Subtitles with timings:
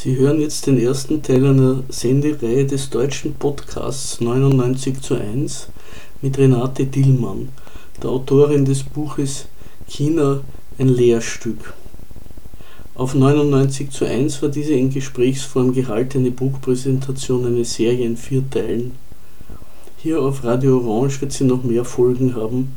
[0.00, 5.70] Sie hören jetzt den ersten Teil einer Sendereihe des deutschen Podcasts 99 zu 1
[6.22, 7.48] mit Renate Dillmann,
[8.00, 9.46] der Autorin des Buches
[9.88, 10.42] China
[10.78, 11.74] ein Lehrstück.
[12.94, 18.92] Auf 99 zu 1 war diese in Gesprächsform gehaltene Buchpräsentation eine Serie in vier Teilen.
[19.96, 22.76] Hier auf Radio Orange wird sie noch mehr Folgen haben,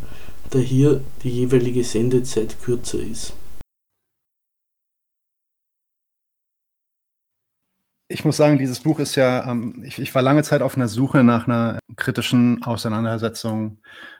[0.50, 3.34] da hier die jeweilige Sendezeit kürzer ist.
[8.12, 10.90] Ich muss sagen, dieses Buch ist ja, ähm, ich, ich, war lange Zeit auf einer
[10.90, 13.78] Suche nach einer kritischen Auseinandersetzung,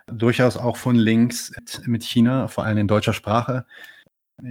[0.08, 1.52] durchaus auch von links
[1.86, 3.66] mit China, vor allem in deutscher Sprache.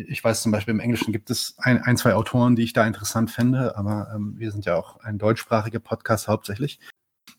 [0.08, 2.86] Ich weiß zum Beispiel, im Englischen gibt es ein, ein zwei Autoren, die ich da
[2.86, 6.78] interessant finde, aber ähm, wir sind ja auch ein deutschsprachiger Podcast hauptsächlich.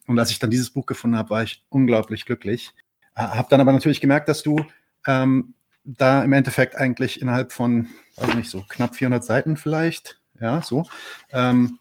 [0.08, 2.74] Und als ich dann dieses Buch gefunden habe, war ich unglaublich glücklich.
[3.16, 4.66] Äh, habe dann aber natürlich gemerkt, dass du
[5.06, 10.64] ähm, da im Endeffekt eigentlich innerhalb von, weiß nicht, so knapp 400 Seiten vielleicht, ja,
[10.64, 10.88] so,
[11.32, 11.78] ähm,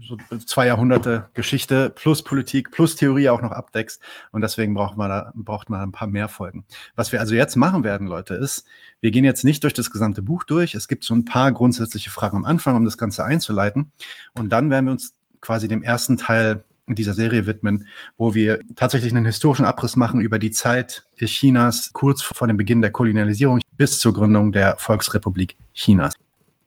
[0.00, 4.00] so zwei Jahrhunderte Geschichte plus Politik plus Theorie auch noch abdeckst.
[4.32, 6.64] Und deswegen braucht man, da, braucht man ein paar mehr Folgen.
[6.96, 8.66] Was wir also jetzt machen werden, Leute, ist,
[9.00, 10.74] wir gehen jetzt nicht durch das gesamte Buch durch.
[10.74, 13.92] Es gibt so ein paar grundsätzliche Fragen am Anfang, um das Ganze einzuleiten.
[14.34, 17.86] Und dann werden wir uns quasi dem ersten Teil dieser Serie widmen,
[18.18, 22.82] wo wir tatsächlich einen historischen Abriss machen über die Zeit Chinas kurz vor dem Beginn
[22.82, 26.14] der Kolonialisierung bis zur Gründung der Volksrepublik Chinas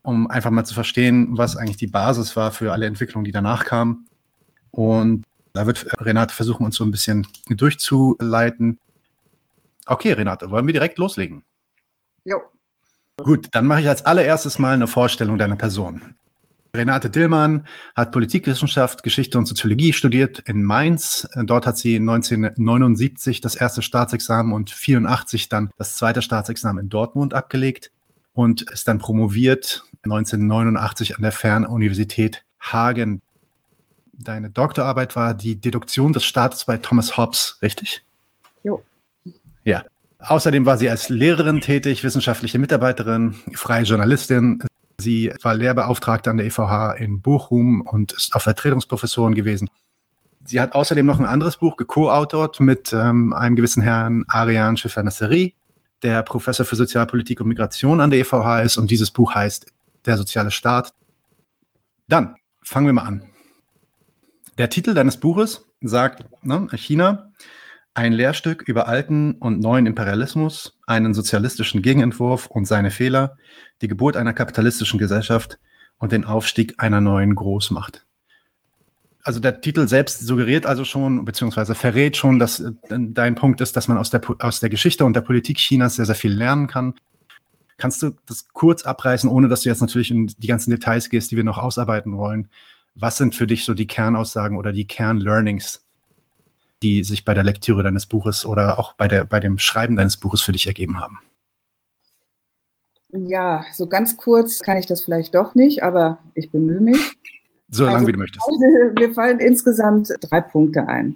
[0.08, 3.66] um einfach mal zu verstehen, was eigentlich die Basis war für alle Entwicklungen, die danach
[3.66, 4.08] kamen.
[4.72, 8.80] Und da wird Renate versuchen, uns so ein bisschen durchzuleiten.
[9.86, 11.44] Okay, Renate, wollen wir direkt loslegen?
[12.24, 12.38] Jo.
[13.22, 16.16] Gut, dann mache ich als allererstes mal eine Vorstellung deiner Person.
[16.74, 21.28] Renate Dillmann hat Politikwissenschaft, Geschichte und Soziologie studiert in Mainz.
[21.36, 27.34] Dort hat sie 1979 das erste Staatsexamen und 84 dann das zweite Staatsexamen in Dortmund
[27.34, 27.92] abgelegt
[28.38, 33.22] und ist dann promoviert 1989 an der Fernuniversität Hagen.
[34.14, 38.04] Deine Doktorarbeit war die Deduktion des Staates bei Thomas Hobbes, richtig?
[38.64, 38.84] Jo.
[39.64, 39.84] Ja.
[40.20, 44.64] Außerdem war sie als Lehrerin tätig, wissenschaftliche Mitarbeiterin, freie Journalistin.
[44.98, 49.70] Sie war Lehrbeauftragte an der EVH in Bochum und ist auch Vertretungsprofessorin gewesen.
[50.44, 55.54] Sie hat außerdem noch ein anderes Buch geco-autort mit ähm, einem gewissen Herrn Ariane Schiffer-Nasseri,
[56.02, 59.68] der Professor für Sozialpolitik und Migration an der EVH ist und dieses Buch heißt
[60.08, 60.94] Der soziale Staat.
[62.08, 63.30] Dann fangen wir mal an.
[64.58, 67.32] Der Titel deines Buches sagt ne, China,
[67.94, 73.38] ein Lehrstück über alten und neuen Imperialismus, einen sozialistischen Gegenentwurf und seine Fehler,
[73.82, 75.60] die Geburt einer kapitalistischen Gesellschaft
[76.00, 78.08] und den Aufstieg einer neuen Großmacht
[79.28, 83.76] also der Titel selbst suggeriert also schon, beziehungsweise verrät schon, dass äh, dein Punkt ist,
[83.76, 86.68] dass man aus der, aus der Geschichte und der Politik Chinas sehr, sehr viel lernen
[86.68, 86.94] kann.
[87.78, 91.32] Kannst du das kurz abreißen, ohne dass du jetzt natürlich in die ganzen Details gehst,
[91.32, 92.50] die wir noch ausarbeiten wollen?
[92.96, 95.86] Was sind für dich so die Kernaussagen oder die Kernlearnings,
[96.82, 100.18] die sich bei der Lektüre deines Buches oder auch bei, der, bei dem Schreiben deines
[100.18, 101.20] Buches für dich ergeben haben?
[103.10, 107.16] Ja, so ganz kurz kann ich das vielleicht doch nicht, aber ich bemühe mich.
[107.70, 108.46] So lange also, wie du möchtest.
[108.96, 111.16] Mir fallen insgesamt drei Punkte ein.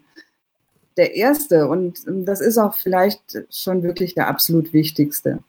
[0.98, 5.40] Der erste, und das ist auch vielleicht schon wirklich der absolut wichtigste.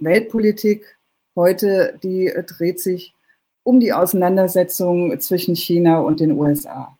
[0.00, 0.98] Weltpolitik
[1.36, 3.14] heute, die dreht sich
[3.62, 6.96] um die Auseinandersetzung zwischen China und den USA.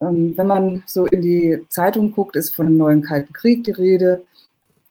[0.00, 3.70] Ähm, wenn man so in die Zeitung guckt, ist von einem neuen Kalten Krieg die
[3.70, 4.24] Rede.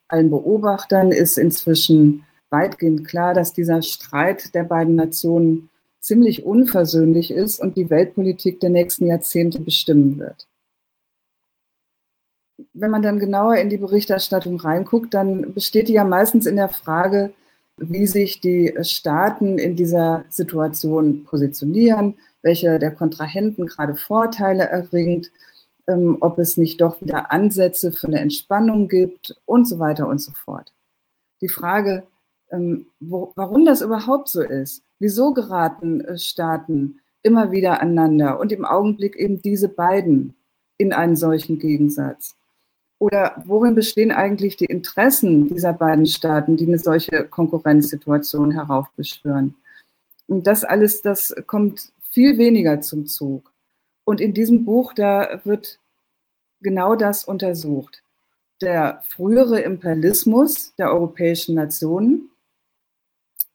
[0.07, 5.69] Allen Beobachtern ist inzwischen weitgehend klar, dass dieser Streit der beiden Nationen
[5.99, 10.47] ziemlich unversöhnlich ist und die Weltpolitik der nächsten Jahrzehnte bestimmen wird.
[12.73, 16.69] Wenn man dann genauer in die Berichterstattung reinguckt, dann besteht die ja meistens in der
[16.69, 17.33] Frage,
[17.77, 25.31] wie sich die Staaten in dieser Situation positionieren, welche der Kontrahenten gerade Vorteile erringt,
[25.87, 30.19] ähm, ob es nicht doch wieder Ansätze für eine Entspannung gibt und so weiter und
[30.19, 30.73] so fort.
[31.41, 32.03] Die Frage,
[32.51, 38.51] ähm, wo, warum das überhaupt so ist, Wieso geraten äh, Staaten immer wieder aneinander und
[38.51, 40.35] im Augenblick eben diese beiden
[40.77, 42.35] in einen solchen Gegensatz?
[43.01, 49.55] Oder worin bestehen eigentlich die Interessen dieser beiden Staaten, die eine solche Konkurrenzsituation heraufbeschwören?
[50.27, 53.51] Und das alles, das kommt viel weniger zum Zug.
[54.03, 55.79] Und in diesem Buch, da wird
[56.59, 58.03] genau das untersucht.
[58.61, 62.29] Der frühere Imperialismus der europäischen Nationen,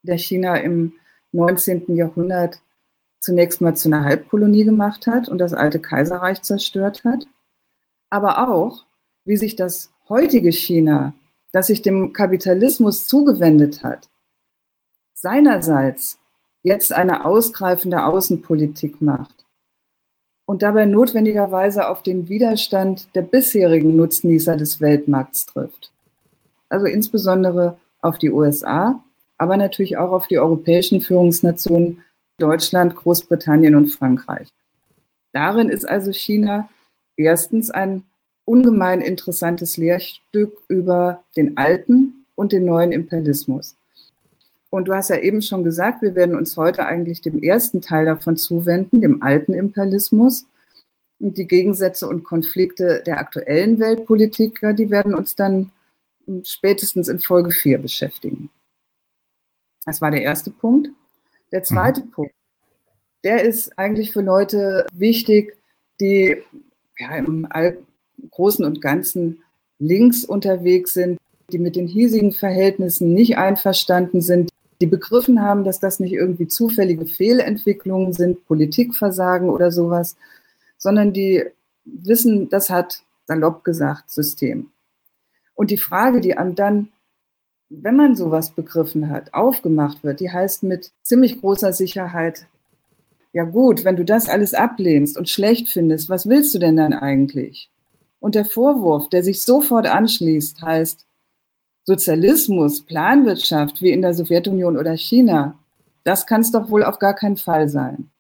[0.03, 0.95] der China im
[1.31, 1.95] 19.
[1.95, 2.61] Jahrhundert
[3.21, 7.29] zunächst mal zu einer Halbkolonie gemacht hat und das alte Kaiserreich zerstört hat,
[8.11, 8.86] aber auch,
[9.27, 11.13] wie sich das heutige China,
[11.53, 14.09] das sich dem Kapitalismus zugewendet hat,
[15.15, 16.19] seinerseits
[16.63, 19.45] jetzt eine ausgreifende Außenpolitik macht
[20.47, 25.93] und dabei notwendigerweise auf den Widerstand der bisherigen Nutznießer des Weltmarkts trifft.
[26.69, 29.03] Also insbesondere auf die USA,
[29.39, 32.03] aber natürlich auch auf die europäischen Führungsnationen
[32.39, 34.49] Deutschland, Großbritannien und Frankreich.
[35.33, 36.69] Darin ist also China
[37.17, 38.05] erstens ein
[38.47, 43.77] ungemein interessantes Lehrstück über den alten und den neuen Imperialismus.
[44.71, 48.07] Und du hast ja eben schon gesagt, wir werden uns heute eigentlich dem ersten Teil
[48.07, 50.47] davon zuwenden, dem alten Imperialismus.
[51.19, 55.71] Und die Gegensätze und Konflikte der aktuellen Weltpolitiker, die werden uns dann
[56.43, 58.51] spätestens in Folge 4 beschäftigen.
[59.85, 60.91] Das war der erste Punkt.
[61.53, 62.11] Der zweite mhm.
[62.11, 62.35] Punkt,
[63.25, 65.57] der ist eigentlich für Leute wichtig,
[66.01, 66.43] die
[66.99, 67.47] ja, im
[68.31, 69.43] Großen und Ganzen
[69.79, 71.19] links unterwegs sind,
[71.53, 76.49] die mit den hiesigen Verhältnissen nicht einverstanden sind, die begriffen haben, dass das nicht irgendwie
[76.49, 80.17] zufällige Fehlentwicklungen sind, Politikversagen oder sowas,
[80.77, 81.45] sondern die
[81.85, 84.71] wissen, das hat salopp gesagt System.
[85.55, 86.89] Und die Frage, die einem dann,
[87.71, 92.47] wenn man sowas begriffen hat, aufgemacht wird, die heißt mit ziemlich großer Sicherheit,
[93.33, 96.93] ja gut, wenn du das alles ablehnst und schlecht findest, was willst du denn dann
[96.93, 97.71] eigentlich?
[98.27, 101.07] Und der Vorwurf, der sich sofort anschließt, heißt,
[101.85, 105.57] Sozialismus, Planwirtschaft wie in der Sowjetunion oder China,
[106.03, 108.11] das kann es doch wohl auf gar keinen Fall sein.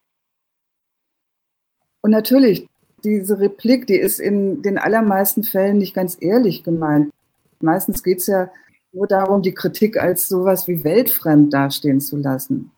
[2.02, 2.68] Und natürlich,
[3.02, 7.12] diese Replik, die ist in den allermeisten Fällen nicht ganz ehrlich gemeint.
[7.58, 8.48] Meistens geht es ja
[8.92, 12.70] nur darum, die Kritik als sowas wie weltfremd dastehen zu lassen.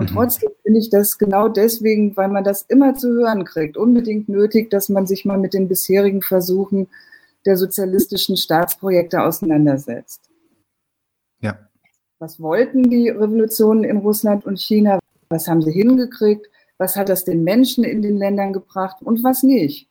[0.00, 0.14] Und mhm.
[0.14, 4.70] trotzdem finde ich das genau deswegen, weil man das immer zu hören kriegt, unbedingt nötig,
[4.70, 6.88] dass man sich mal mit den bisherigen Versuchen
[7.44, 10.22] der sozialistischen Staatsprojekte auseinandersetzt.
[11.42, 11.58] Ja.
[12.18, 15.00] Was wollten die Revolutionen in Russland und China?
[15.28, 16.46] Was haben sie hingekriegt?
[16.78, 19.86] Was hat das den Menschen in den Ländern gebracht und was nicht?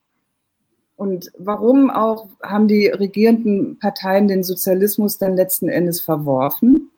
[0.95, 6.89] Und warum auch haben die regierenden Parteien den Sozialismus dann letzten Endes verworfen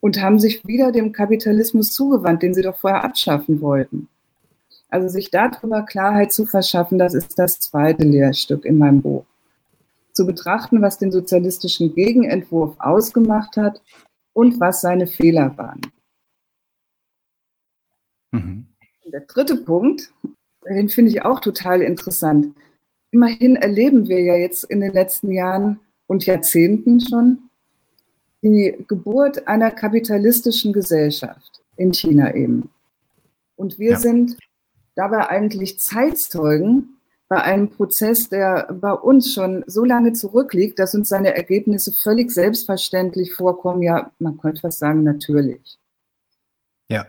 [0.00, 4.08] und haben sich wieder dem Kapitalismus zugewandt, den sie doch vorher abschaffen wollten?
[4.88, 9.24] Also sich darüber Klarheit zu verschaffen, das ist das zweite Lehrstück in meinem Buch
[10.12, 13.80] zu betrachten, was den sozialistischen Gegenentwurf ausgemacht hat
[14.32, 15.80] und was seine Fehler waren.
[18.32, 18.66] Mhm.
[19.06, 20.12] Der dritte Punkt,
[20.68, 22.54] den finde ich auch total interessant.
[23.10, 27.49] Immerhin erleben wir ja jetzt in den letzten Jahren und Jahrzehnten schon
[28.42, 32.70] die Geburt einer kapitalistischen Gesellschaft in China eben.
[33.56, 33.98] Und wir ja.
[33.98, 34.36] sind
[34.94, 36.96] dabei eigentlich Zeitzeugen
[37.28, 42.32] bei einem Prozess, der bei uns schon so lange zurückliegt, dass uns seine Ergebnisse völlig
[42.32, 43.82] selbstverständlich vorkommen.
[43.82, 45.78] Ja, man könnte fast sagen, natürlich.
[46.88, 47.06] Ja.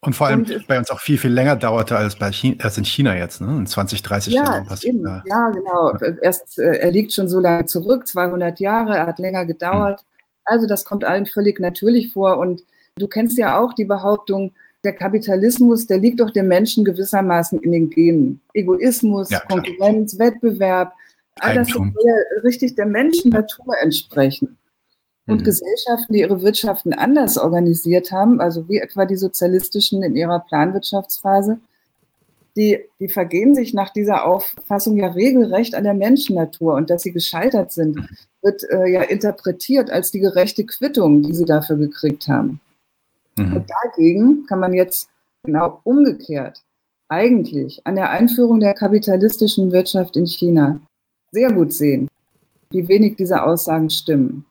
[0.00, 2.78] Und vor allem und, bei uns auch viel, viel länger dauerte als, bei China, als
[2.78, 3.48] in China jetzt, ne?
[3.58, 4.66] in 20, 30 ja, Jahren.
[4.82, 5.04] Eben.
[5.04, 5.22] Ja.
[5.24, 5.92] ja, genau.
[5.92, 6.16] Ja.
[6.20, 10.00] Erst, äh, er liegt schon so lange zurück, 200 Jahre, er hat länger gedauert.
[10.00, 10.06] Hm.
[10.48, 12.38] Also das kommt allen völlig natürlich vor.
[12.38, 12.64] Und
[12.96, 14.52] du kennst ja auch die Behauptung,
[14.84, 18.40] der Kapitalismus, der liegt doch dem Menschen gewissermaßen in den Genen.
[18.54, 20.92] Egoismus, ja, Konkurrenz, Wettbewerb,
[21.40, 21.92] all das soll
[22.44, 24.56] richtig der Menschennatur entsprechen.
[25.26, 25.44] Und mhm.
[25.44, 31.58] Gesellschaften, die ihre Wirtschaften anders organisiert haben, also wie etwa die sozialistischen in ihrer Planwirtschaftsphase,
[32.56, 36.74] die, die vergehen sich nach dieser Auffassung ja regelrecht an der Menschennatur.
[36.74, 37.98] Und dass sie gescheitert sind,
[38.42, 42.60] wird äh, ja interpretiert als die gerechte Quittung, die sie dafür gekriegt haben.
[43.36, 43.56] Mhm.
[43.56, 45.08] Und dagegen kann man jetzt
[45.44, 46.62] genau umgekehrt
[47.08, 50.80] eigentlich an der Einführung der kapitalistischen Wirtschaft in China
[51.32, 52.08] sehr gut sehen,
[52.70, 54.44] wie wenig diese Aussagen stimmen.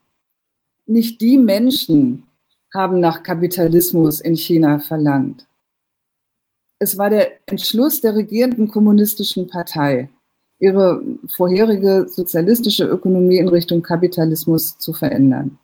[0.85, 2.23] Nicht die Menschen
[2.73, 5.46] haben nach Kapitalismus in China verlangt.
[6.79, 10.09] Es war der Entschluss der regierenden kommunistischen Partei,
[10.59, 11.01] ihre
[11.35, 15.57] vorherige sozialistische Ökonomie in Richtung Kapitalismus zu verändern.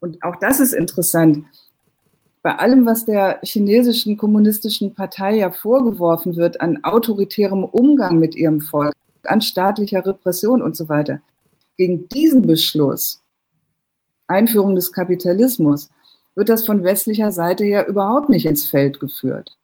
[0.00, 1.44] Und auch das ist interessant
[2.42, 8.60] bei allem, was der chinesischen kommunistischen Partei ja vorgeworfen wird an autoritärem Umgang mit ihrem
[8.60, 8.94] Volk,
[9.24, 11.20] an staatlicher Repression und so weiter,
[11.76, 13.22] gegen diesen Beschluss,
[14.26, 15.90] Einführung des Kapitalismus,
[16.34, 19.58] wird das von westlicher Seite her überhaupt nicht ins Feld geführt.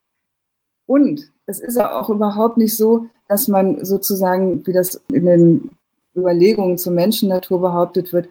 [0.87, 5.71] Und es ist auch überhaupt nicht so, dass man sozusagen, wie das in den
[6.17, 8.29] Überlegungen zur Menschennatur behauptet wird,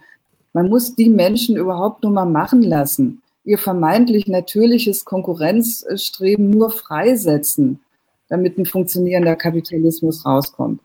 [0.53, 7.79] man muss die Menschen überhaupt nur mal machen lassen ihr vermeintlich natürliches Konkurrenzstreben nur freisetzen,
[8.27, 10.81] damit ein funktionierender Kapitalismus rauskommt.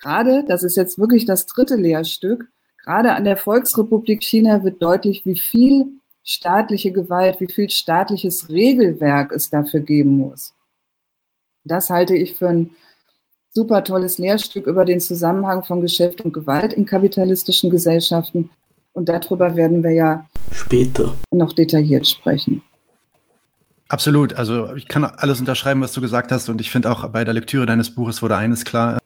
[0.00, 2.48] Gerade, das ist jetzt wirklich das dritte Lehrstück,
[2.82, 5.86] gerade an der Volksrepublik China wird deutlich, wie viel
[6.24, 10.54] staatliche Gewalt, wie viel staatliches Regelwerk es dafür geben muss.
[11.68, 12.70] Das halte ich für ein
[13.50, 18.50] super tolles Lehrstück über den Zusammenhang von Geschäft und Gewalt in kapitalistischen Gesellschaften.
[18.92, 22.62] Und darüber werden wir ja später noch detailliert sprechen.
[23.88, 24.34] Absolut.
[24.34, 26.48] Also ich kann alles unterschreiben, was du gesagt hast.
[26.48, 28.98] Und ich finde auch bei der Lektüre deines Buches wurde eines klar.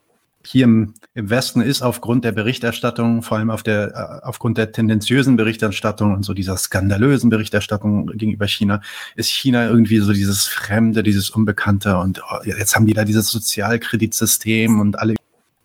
[0.45, 4.71] Hier im, im Westen ist aufgrund der Berichterstattung, vor allem auf der, äh, aufgrund der
[4.71, 8.81] tendenziösen Berichterstattung und so dieser skandalösen Berichterstattung gegenüber China,
[9.15, 11.97] ist China irgendwie so dieses Fremde, dieses Unbekannte.
[11.97, 15.15] Und oh, jetzt haben die da dieses Sozialkreditsystem und alle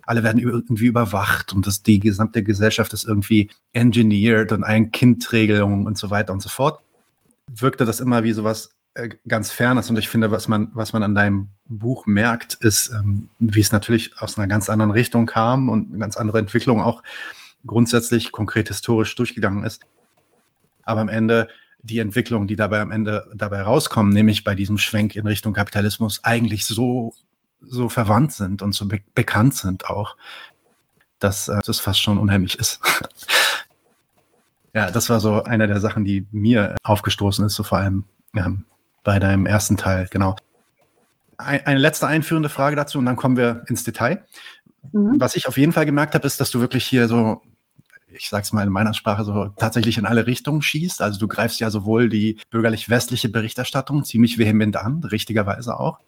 [0.08, 5.84] alle werden irgendwie überwacht und das, die gesamte Gesellschaft ist irgendwie engineered und ein Kindregelung
[5.84, 6.80] und so weiter und so fort.
[7.46, 8.70] Wirkte das immer wie sowas
[9.26, 9.90] ganz fernes.
[9.90, 13.72] Und ich finde, was man, was man an deinem Buch merkt, ist, ähm, wie es
[13.72, 17.02] natürlich aus einer ganz anderen Richtung kam und eine ganz andere Entwicklung auch
[17.66, 19.82] grundsätzlich konkret historisch durchgegangen ist.
[20.82, 21.48] Aber am Ende
[21.82, 26.24] die Entwicklung, die dabei am Ende dabei rauskommen, nämlich bei diesem Schwenk in Richtung Kapitalismus,
[26.24, 27.14] eigentlich so,
[27.60, 30.16] so verwandt sind und so be bekannt sind auch,
[31.18, 32.80] dass äh, das fast schon unheimlich ist.
[34.74, 38.64] ja, das war so eine der Sachen, die mir aufgestoßen ist, so vor allem ähm,
[39.08, 40.36] bei deinem ersten Teil, genau.
[41.38, 44.22] Ein, eine letzte einführende Frage dazu und dann kommen wir ins Detail.
[44.92, 45.18] Mhm.
[45.18, 47.40] Was ich auf jeden Fall gemerkt habe, ist, dass du wirklich hier so,
[48.12, 51.00] ich sag's mal in meiner Sprache, so tatsächlich in alle Richtungen schießt.
[51.00, 56.00] Also du greifst ja sowohl die bürgerlich-westliche Berichterstattung ziemlich vehement an, richtigerweise auch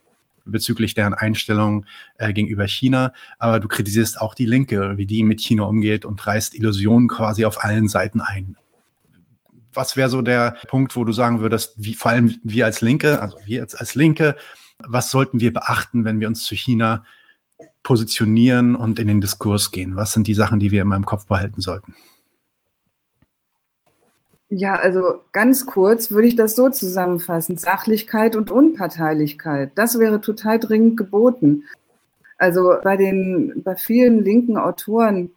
[0.45, 1.87] bezüglich deren Einstellung
[2.19, 6.27] äh, gegenüber China, aber du kritisierst auch die Linke, wie die mit China umgeht und
[6.27, 8.57] reißt Illusionen quasi auf allen Seiten ein
[9.73, 13.21] was wäre so der Punkt, wo du sagen würdest, wie, vor allem wir als Linke,
[13.21, 14.37] also wir jetzt als Linke,
[14.79, 17.05] was sollten wir beachten, wenn wir uns zu China
[17.83, 19.97] positionieren und in den Diskurs gehen?
[19.97, 21.95] Was sind die Sachen, die wir immer im Kopf behalten sollten?
[24.53, 27.57] Ja, also ganz kurz würde ich das so zusammenfassen.
[27.57, 29.71] Sachlichkeit und Unparteilichkeit.
[29.77, 31.65] Das wäre total dringend geboten.
[32.37, 35.31] Also bei den, bei vielen linken Autoren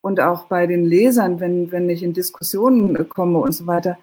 [0.00, 3.98] und auch bei den Lesern, wenn, wenn ich in Diskussionen komme und so weiter,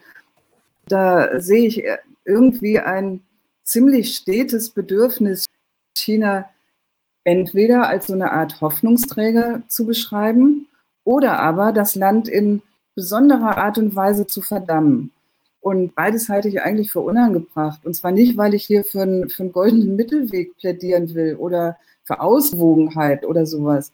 [0.87, 1.83] da sehe ich
[2.25, 3.21] irgendwie ein
[3.63, 5.45] ziemlich stetes Bedürfnis,
[5.97, 6.49] China
[7.23, 10.67] entweder als so eine Art Hoffnungsträger zu beschreiben
[11.03, 12.61] oder aber das Land in
[12.95, 15.11] besonderer Art und Weise zu verdammen.
[15.59, 17.85] Und beides halte ich eigentlich für unangebracht.
[17.85, 21.77] Und zwar nicht, weil ich hier für einen, für einen goldenen Mittelweg plädieren will oder
[22.05, 23.91] für Auswogenheit oder sowas,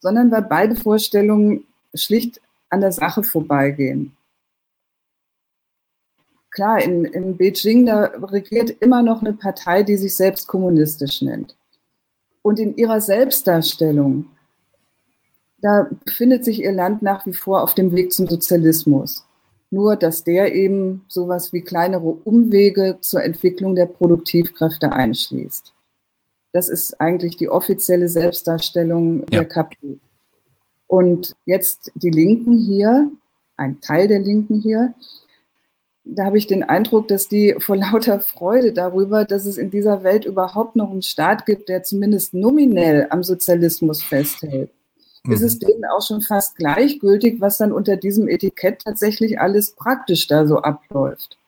[0.00, 1.64] sondern weil beide Vorstellungen
[1.94, 4.16] schlicht an der Sache vorbeigehen.
[6.50, 11.56] Klar, in, in Beijing, da regiert immer noch eine Partei, die sich selbst kommunistisch nennt.
[12.42, 14.26] Und in ihrer Selbstdarstellung,
[15.58, 19.26] da befindet sich ihr Land nach wie vor auf dem Weg zum Sozialismus.
[19.70, 25.72] Nur, dass der eben sowas wie kleinere Umwege zur Entwicklung der Produktivkräfte einschließt.
[26.52, 29.40] Das ist eigentlich die offizielle Selbstdarstellung ja.
[29.40, 29.98] der KP.
[30.86, 33.10] Und jetzt die Linken hier,
[33.56, 34.94] ein Teil der Linken hier,
[36.04, 40.02] da habe ich den Eindruck, dass die vor lauter Freude darüber, dass es in dieser
[40.02, 44.70] Welt überhaupt noch einen Staat gibt, der zumindest nominell am Sozialismus festhält,
[45.24, 45.32] mhm.
[45.32, 50.26] ist es denen auch schon fast gleichgültig, was dann unter diesem Etikett tatsächlich alles praktisch
[50.26, 51.39] da so abläuft.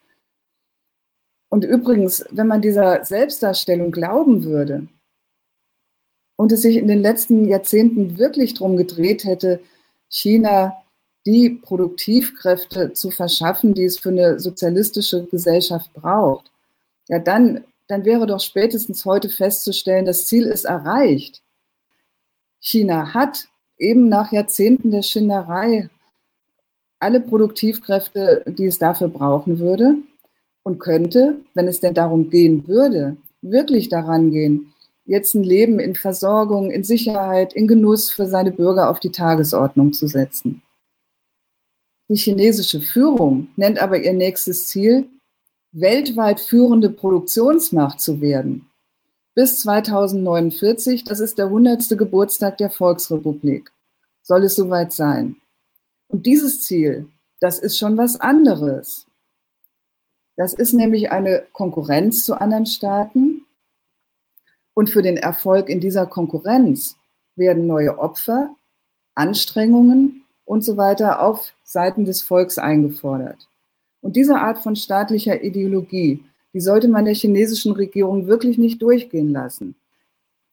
[1.52, 4.88] Und übrigens, wenn man dieser Selbstdarstellung glauben würde
[6.36, 9.60] und es sich in den letzten Jahrzehnten wirklich darum gedreht hätte,
[10.08, 10.82] China
[11.26, 16.50] die Produktivkräfte zu verschaffen, die es für eine sozialistische Gesellschaft braucht,
[17.08, 21.42] ja, dann, dann wäre doch spätestens heute festzustellen, das Ziel ist erreicht.
[22.60, 25.90] China hat eben nach Jahrzehnten der Schinderei
[26.98, 29.98] alle Produktivkräfte, die es dafür brauchen würde
[30.62, 34.72] und könnte, wenn es denn darum gehen würde, wirklich daran gehen,
[35.04, 39.92] jetzt ein Leben in Versorgung, in Sicherheit, in Genuss für seine Bürger auf die Tagesordnung
[39.92, 40.62] zu setzen.
[42.08, 45.08] Die chinesische Führung nennt aber ihr nächstes Ziel,
[45.72, 48.68] weltweit führende Produktionsmacht zu werden.
[49.34, 51.96] Bis 2049, das ist der 100.
[51.96, 53.72] Geburtstag der Volksrepublik,
[54.22, 55.36] soll es soweit sein.
[56.08, 57.08] Und dieses Ziel,
[57.40, 59.06] das ist schon was anderes.
[60.36, 63.44] Das ist nämlich eine Konkurrenz zu anderen Staaten.
[64.74, 66.96] Und für den Erfolg in dieser Konkurrenz
[67.36, 68.54] werden neue Opfer,
[69.14, 73.48] Anstrengungen und so weiter auf Seiten des Volks eingefordert.
[74.00, 76.24] Und diese Art von staatlicher Ideologie,
[76.54, 79.74] die sollte man der chinesischen Regierung wirklich nicht durchgehen lassen.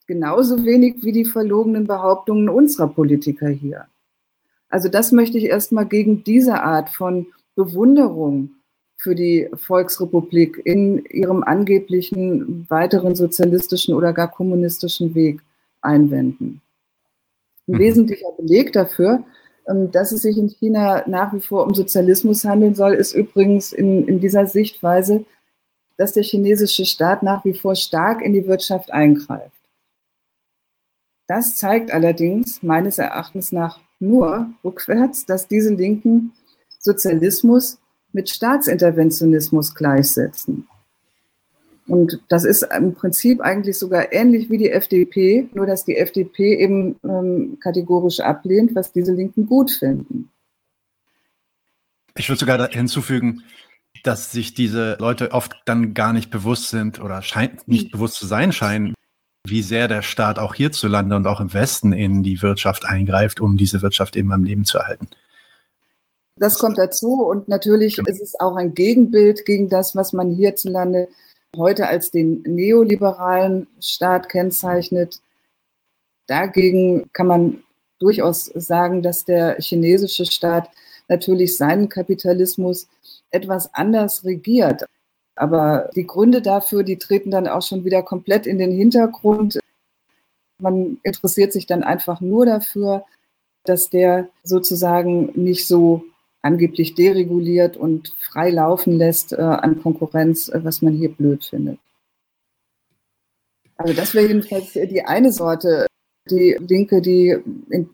[0.07, 3.87] Genauso wenig wie die verlogenen Behauptungen unserer Politiker hier.
[4.69, 8.51] Also das möchte ich erstmal gegen diese Art von Bewunderung
[8.99, 15.41] für die Volksrepublik in ihrem angeblichen weiteren sozialistischen oder gar kommunistischen Weg
[15.81, 16.61] einwenden.
[17.67, 17.79] Ein mhm.
[17.79, 19.23] wesentlicher Beleg dafür,
[19.69, 23.71] ähm, dass es sich in China nach wie vor um Sozialismus handeln soll, ist übrigens
[23.71, 25.23] in, in dieser Sichtweise,
[25.95, 29.55] dass der chinesische Staat nach wie vor stark in die Wirtschaft eingreift.
[31.25, 36.33] Das zeigt allerdings meines Erachtens nach nur rückwärts, dass diese Linken
[36.79, 37.78] Sozialismus
[38.11, 40.67] mit Staatsinterventionismus gleichsetzen.
[41.87, 46.55] Und das ist im Prinzip eigentlich sogar ähnlich wie die FDP, nur dass die FDP
[46.55, 50.29] eben ähm, kategorisch ablehnt, was diese Linken gut finden.
[52.15, 53.43] Ich würde sogar hinzufügen,
[54.03, 57.91] dass sich diese Leute oft dann gar nicht bewusst sind oder scheint nicht hm.
[57.91, 58.93] bewusst zu sein scheinen,
[59.47, 63.57] wie sehr der Staat auch hierzulande und auch im Westen in die Wirtschaft eingreift, um
[63.57, 65.07] diese Wirtschaft eben am Leben zu erhalten.
[66.39, 68.09] Das kommt dazu und natürlich genau.
[68.09, 71.09] ist es auch ein Gegenbild gegen das, was man hierzulande
[71.57, 75.19] heute als den neoliberalen Staat kennzeichnet.
[76.27, 77.63] Dagegen kann man
[77.99, 80.69] durchaus sagen, dass der chinesische Staat
[81.09, 82.87] natürlich seinen Kapitalismus
[83.31, 84.85] etwas anders regiert.
[85.35, 89.59] Aber die Gründe dafür, die treten dann auch schon wieder komplett in den Hintergrund.
[90.59, 93.03] Man interessiert sich dann einfach nur dafür,
[93.65, 96.03] dass der sozusagen nicht so
[96.41, 101.79] angeblich dereguliert und frei laufen lässt äh, an Konkurrenz, äh, was man hier blöd findet.
[103.77, 105.87] Also das wäre jedenfalls die eine Sorte,
[106.29, 107.37] die Linke, die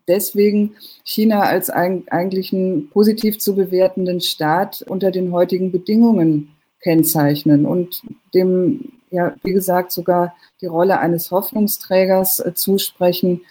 [0.08, 7.66] deswegen China als ein, eigentlich einen positiv zu bewertenden Staat unter den heutigen Bedingungen kennzeichnen
[7.66, 8.02] und
[8.34, 13.42] dem, ja, wie gesagt, sogar die Rolle eines Hoffnungsträgers äh, zusprechen,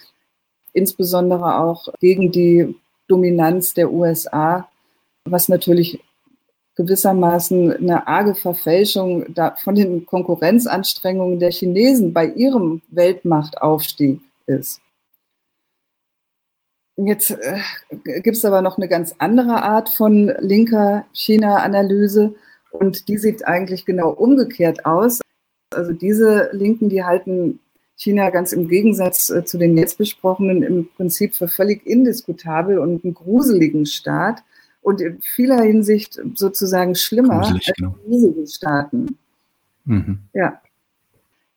[0.73, 2.75] insbesondere auch gegen die
[3.07, 4.67] Dominanz der USA,
[5.25, 5.99] was natürlich
[6.75, 9.25] gewissermaßen eine arge Verfälschung
[9.63, 14.81] von den Konkurrenzanstrengungen der Chinesen bei ihrem Weltmachtaufstieg ist.
[16.97, 17.59] Jetzt äh,
[18.21, 22.35] gibt es aber noch eine ganz andere Art von linker China-Analyse
[22.71, 25.19] und die sieht eigentlich genau umgekehrt aus.
[25.73, 27.59] Also diese Linken, die halten
[27.97, 33.03] China ganz im Gegensatz äh, zu den jetzt besprochenen im Prinzip für völlig indiskutabel und
[33.03, 34.43] einen gruseligen Staat
[34.85, 37.95] und in vieler Hinsicht sozusagen schlimmer Gruselig, als genau.
[38.07, 39.17] riesige Staaten.
[39.85, 40.19] Mhm.
[40.33, 40.61] Ja.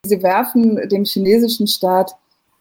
[0.03, 2.17] Sie werfen dem chinesischen Staat,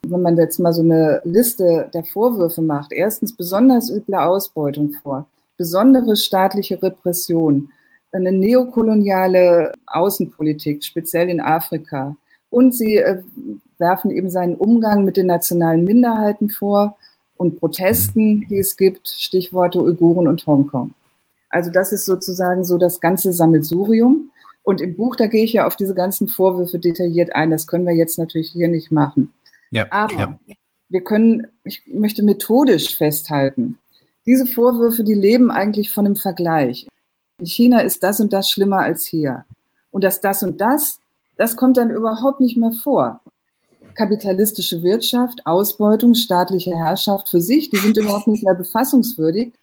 [0.06, 5.26] wenn man jetzt mal so eine Liste der Vorwürfe macht, erstens besonders üble Ausbeutung vor,
[5.56, 7.70] besondere staatliche Repression,
[8.12, 12.18] eine neokoloniale Außenpolitik, speziell in Afrika.
[12.50, 13.24] Und sie äh,
[13.78, 16.98] werfen eben seinen Umgang mit den nationalen Minderheiten vor
[17.38, 20.94] und Protesten, die es gibt, Stichworte Uiguren und Hongkong.
[21.50, 24.32] Also das ist sozusagen so das ganze Sammelsurium.
[24.64, 27.52] Und im Buch, da gehe ich ja auf diese ganzen Vorwürfe detailliert ein.
[27.52, 29.34] Das können wir jetzt natürlich hier nicht machen.
[29.72, 30.38] Ja, Aber ja.
[30.90, 33.78] wir können, ich möchte methodisch festhalten,
[34.26, 36.88] diese Vorwürfe, die leben eigentlich von einem Vergleich.
[37.40, 39.46] In China ist das und das schlimmer als hier.
[39.90, 41.00] Und dass das und das,
[41.38, 43.22] das kommt dann überhaupt nicht mehr vor.
[43.98, 49.54] Kapitalistische Wirtschaft, Ausbeutung, staatliche Herrschaft für sich, die sind überhaupt nicht mehr befassungswürdig,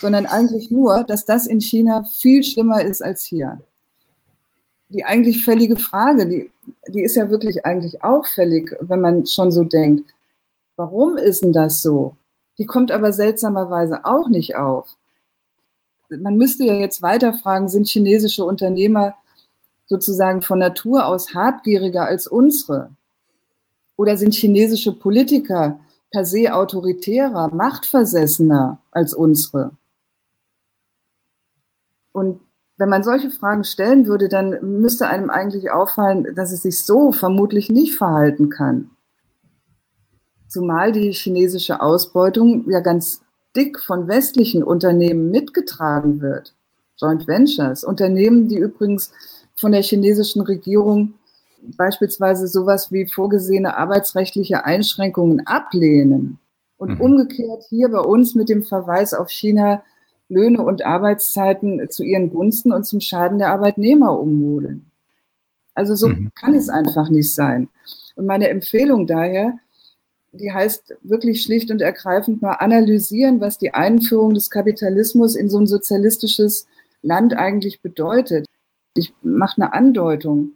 [0.00, 3.60] sondern eigentlich nur, dass das in China viel schlimmer ist als hier.
[4.90, 6.50] Die eigentlich fällige Frage, die,
[6.88, 10.12] die ist ja wirklich eigentlich auch fällig, wenn man schon so denkt.
[10.76, 12.16] Warum ist denn das so?
[12.58, 14.96] Die kommt aber seltsamerweise auch nicht auf
[16.18, 19.14] man müsste ja jetzt weiter fragen, sind chinesische Unternehmer
[19.86, 22.90] sozusagen von Natur aus habgieriger als unsere?
[24.00, 25.78] Oder sind chinesische Politiker
[26.10, 29.72] per se autoritärer, machtversessener als unsere?
[32.10, 32.40] Und
[32.78, 37.12] wenn man solche Fragen stellen würde, dann müsste einem eigentlich auffallen, dass es sich so
[37.12, 38.88] vermutlich nicht verhalten kann.
[40.48, 43.20] Zumal die chinesische Ausbeutung ja ganz
[43.54, 46.54] dick von westlichen Unternehmen mitgetragen wird.
[46.96, 49.12] Joint Ventures, Unternehmen, die übrigens
[49.56, 51.12] von der chinesischen Regierung
[51.62, 56.38] beispielsweise sowas wie vorgesehene arbeitsrechtliche Einschränkungen ablehnen
[56.76, 57.00] und mhm.
[57.00, 59.82] umgekehrt hier bei uns mit dem Verweis auf China
[60.30, 64.86] Löhne und Arbeitszeiten zu ihren Gunsten und zum Schaden der Arbeitnehmer ummodeln.
[65.74, 66.30] Also so mhm.
[66.34, 67.68] kann es einfach nicht sein.
[68.14, 69.58] Und meine Empfehlung daher,
[70.32, 75.58] die heißt wirklich schlicht und ergreifend mal analysieren, was die Einführung des Kapitalismus in so
[75.58, 76.66] ein sozialistisches
[77.02, 78.46] Land eigentlich bedeutet.
[78.94, 80.52] Ich mache eine Andeutung,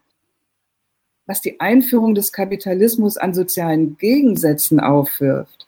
[1.27, 5.67] was die Einführung des Kapitalismus an sozialen Gegensätzen aufwirft,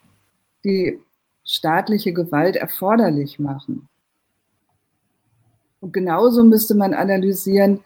[0.64, 0.99] die
[1.45, 3.88] staatliche Gewalt erforderlich machen.
[5.81, 7.81] Und genauso müsste man analysieren,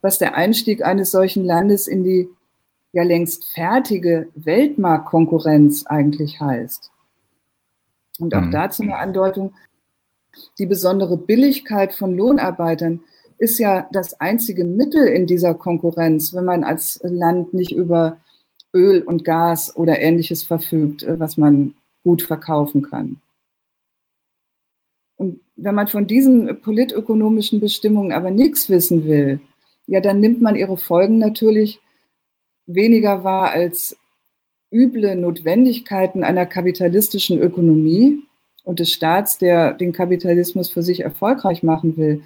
[0.00, 2.28] was der Einstieg eines solchen Landes in die
[2.92, 6.90] ja längst fertige Weltmarktkonkurrenz eigentlich heißt.
[8.18, 8.50] Und auch mhm.
[8.50, 9.54] dazu eine Andeutung,
[10.58, 13.00] die besondere Billigkeit von Lohnarbeitern
[13.42, 18.18] ist ja das einzige Mittel in dieser Konkurrenz, wenn man als Land nicht über
[18.72, 21.74] Öl und Gas oder ähnliches verfügt, was man
[22.04, 23.20] gut verkaufen kann.
[25.16, 29.40] Und wenn man von diesen politökonomischen Bestimmungen aber nichts wissen will,
[29.88, 31.80] ja, dann nimmt man ihre Folgen natürlich
[32.66, 33.96] weniger wahr als
[34.70, 38.22] üble Notwendigkeiten einer kapitalistischen Ökonomie
[38.62, 42.22] und des Staats, der den Kapitalismus für sich erfolgreich machen will,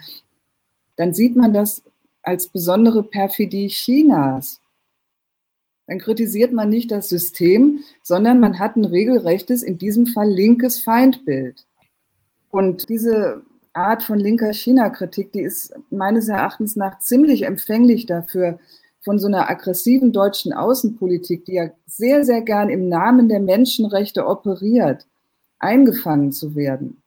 [0.96, 1.82] dann sieht man das
[2.22, 4.60] als besondere Perfidie Chinas.
[5.86, 10.80] Dann kritisiert man nicht das System, sondern man hat ein regelrechtes, in diesem Fall linkes
[10.80, 11.64] Feindbild.
[12.50, 18.58] Und diese Art von linker China-Kritik, die ist meines Erachtens nach ziemlich empfänglich dafür,
[19.06, 24.26] von so einer aggressiven deutschen Außenpolitik, die ja sehr, sehr gern im Namen der Menschenrechte
[24.26, 25.06] operiert,
[25.60, 27.02] eingefangen zu werden.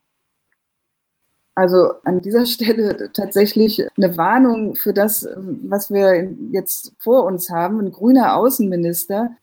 [1.60, 7.82] Also an dieser Stelle tatsächlich eine Warnung für das, was wir jetzt vor uns haben.
[7.82, 9.36] Ein grüner Außenminister,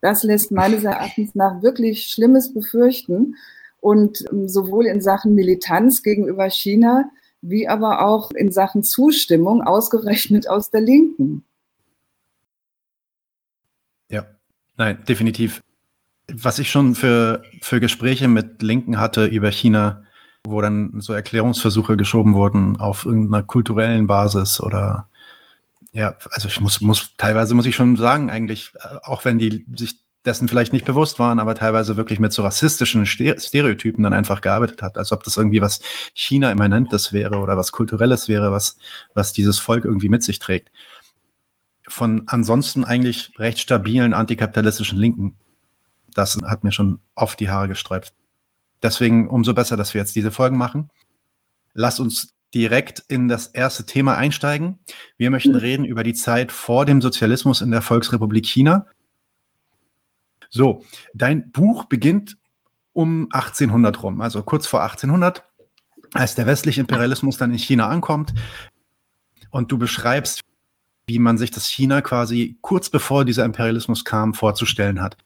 [0.00, 3.34] das lässt meines Erachtens nach wirklich Schlimmes befürchten.
[3.80, 10.70] Und sowohl in Sachen Militanz gegenüber China, wie aber auch in Sachen Zustimmung, ausgerechnet aus
[10.70, 11.44] der Linken.
[14.08, 14.26] Ja,
[14.76, 15.60] nein, definitiv.
[16.32, 20.04] Was ich schon für, für Gespräche mit Linken hatte über China,
[20.46, 25.08] wo dann so Erklärungsversuche geschoben wurden auf irgendeiner kulturellen Basis oder
[25.92, 29.66] ja, also ich muss, muss, teilweise muss ich schon sagen, eigentlich, äh, auch wenn die
[29.76, 34.40] sich dessen vielleicht nicht bewusst waren, aber teilweise wirklich mit so rassistischen Stereotypen dann einfach
[34.40, 35.80] gearbeitet hat, als ob das irgendwie was
[36.14, 38.78] China-immanentes wäre oder was Kulturelles wäre, was,
[39.14, 40.70] was dieses Volk irgendwie mit sich trägt
[41.88, 45.36] von ansonsten eigentlich recht stabilen antikapitalistischen Linken.
[46.14, 48.12] Das hat mir schon oft die Haare gesträubt.
[48.82, 50.90] Deswegen umso besser, dass wir jetzt diese Folgen machen.
[51.74, 54.78] Lass uns direkt in das erste Thema einsteigen.
[55.16, 58.86] Wir möchten reden über die Zeit vor dem Sozialismus in der Volksrepublik China.
[60.50, 62.36] So, dein Buch beginnt
[62.92, 65.44] um 1800 rum, also kurz vor 1800,
[66.12, 68.34] als der westliche Imperialismus dann in China ankommt.
[69.50, 70.40] Und du beschreibst,
[71.06, 75.16] wie man sich das China quasi kurz bevor dieser Imperialismus kam, vorzustellen hat.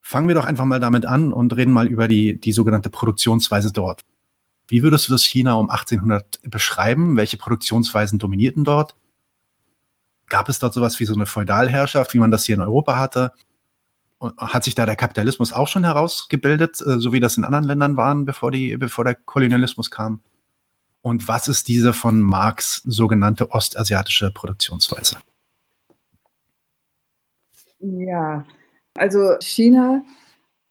[0.00, 3.72] Fangen wir doch einfach mal damit an und reden mal über die, die sogenannte Produktionsweise
[3.72, 4.04] dort.
[4.66, 7.16] Wie würdest du das China um 1800 beschreiben?
[7.16, 8.94] Welche Produktionsweisen dominierten dort?
[10.28, 13.32] Gab es dort sowas wie so eine Feudalherrschaft, wie man das hier in Europa hatte?
[14.20, 17.96] hat sich da der Kapitalismus auch schon herausgebildet, äh, so wie das in anderen Ländern
[17.96, 20.20] waren, bevor, die, bevor der Kolonialismus kam?
[21.02, 25.18] Und was ist diese von Marx sogenannte ostasiatische Produktionsweise?
[27.78, 28.44] Ja,
[28.98, 30.02] also China,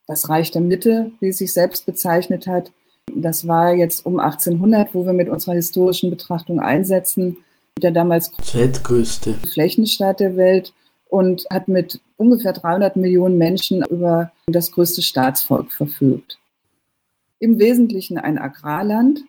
[0.07, 2.71] das Reich der Mitte, wie es sich selbst bezeichnet hat,
[3.13, 7.37] das war jetzt um 1800, wo wir mit unserer historischen Betrachtung einsetzen,
[7.81, 10.73] der damals zweitgrößte Flächenstaat der Welt
[11.09, 16.39] und hat mit ungefähr 300 Millionen Menschen über das größte Staatsvolk verfügt.
[17.39, 19.23] Im Wesentlichen ein Agrarland,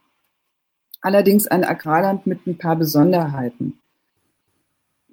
[1.01, 3.79] allerdings ein Agrarland mit ein paar Besonderheiten.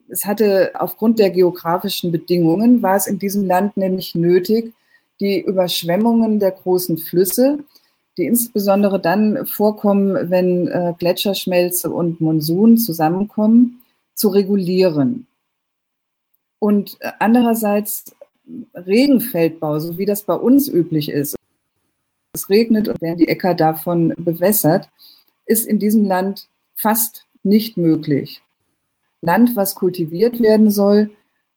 [0.10, 4.74] Es hatte aufgrund der geografischen Bedingungen, war es in diesem Land nämlich nötig,
[5.20, 7.60] die Überschwemmungen der großen Flüsse,
[8.18, 13.82] die insbesondere dann vorkommen, wenn äh, Gletscherschmelze und Monsun zusammenkommen,
[14.14, 15.28] zu regulieren.
[16.60, 18.16] Und äh, andererseits
[18.74, 21.36] Regenfeldbau, so wie das bei uns üblich ist.
[22.34, 24.90] Es regnet und werden die Äcker davon bewässert
[25.46, 28.42] ist in diesem Land fast nicht möglich.
[29.26, 31.10] Land, was kultiviert werden soll,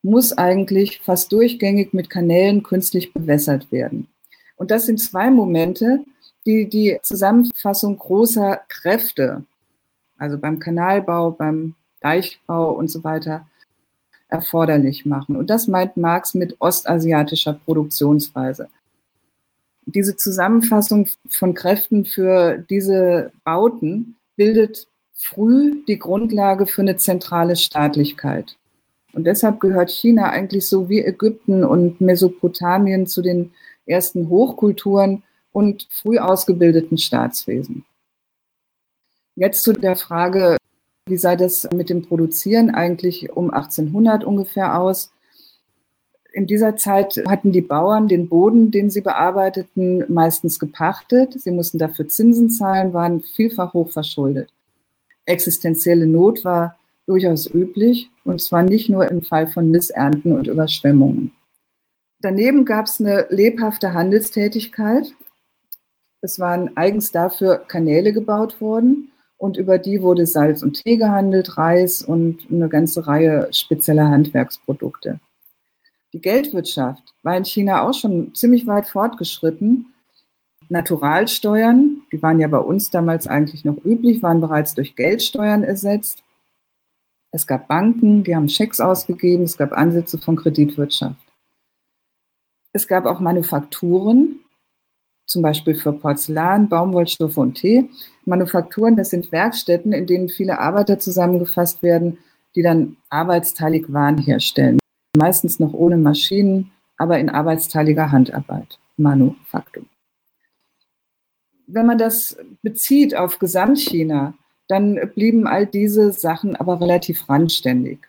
[0.02, 4.08] muss eigentlich fast durchgängig mit Kanälen künstlich bewässert werden.
[4.56, 6.04] Und das sind zwei Momente,
[6.46, 9.44] die die Zusammenfassung großer Kräfte,
[10.16, 13.46] also beim Kanalbau, beim Deichbau und so weiter,
[14.28, 15.36] erforderlich machen.
[15.36, 18.68] Und das meint Marx mit ostasiatischer Produktionsweise
[19.94, 24.86] diese Zusammenfassung von Kräften für diese Bauten bildet
[25.18, 28.56] früh die Grundlage für eine zentrale Staatlichkeit.
[29.12, 33.52] Und deshalb gehört China eigentlich so wie Ägypten und Mesopotamien zu den
[33.84, 37.84] ersten Hochkulturen und früh ausgebildeten Staatswesen.
[39.34, 40.56] Jetzt zu der Frage,
[41.06, 45.10] wie sah das mit dem Produzieren eigentlich um 1800 ungefähr aus?
[46.32, 51.40] In dieser Zeit hatten die Bauern den Boden, den sie bearbeiteten, meistens gepachtet.
[51.40, 54.52] Sie mussten dafür Zinsen zahlen, waren vielfach hoch verschuldet.
[55.28, 61.32] Existenzielle Not war durchaus üblich und zwar nicht nur im Fall von Missernten und Überschwemmungen.
[62.20, 65.14] Daneben gab es eine lebhafte Handelstätigkeit.
[66.20, 71.56] Es waren eigens dafür Kanäle gebaut worden und über die wurde Salz und Tee gehandelt,
[71.56, 75.20] Reis und eine ganze Reihe spezieller Handwerksprodukte.
[76.12, 79.94] Die Geldwirtschaft war in China auch schon ziemlich weit fortgeschritten.
[80.68, 86.22] Naturalsteuern, die waren ja bei uns damals eigentlich noch üblich, waren bereits durch Geldsteuern ersetzt.
[87.30, 91.20] Es gab Banken, die haben Schecks ausgegeben, es gab Ansätze von Kreditwirtschaft.
[92.72, 94.40] Es gab auch Manufakturen,
[95.26, 97.90] zum Beispiel für Porzellan, Baumwollstoffe und Tee.
[98.24, 102.18] Manufakturen, das sind Werkstätten, in denen viele Arbeiter zusammengefasst werden,
[102.54, 104.78] die dann arbeitsteilig Waren herstellen.
[105.16, 108.78] Meistens noch ohne Maschinen, aber in arbeitsteiliger Handarbeit.
[108.96, 109.84] Manufaktur.
[111.70, 114.32] Wenn man das bezieht auf Gesamtchina,
[114.68, 118.08] dann blieben all diese Sachen aber relativ randständig.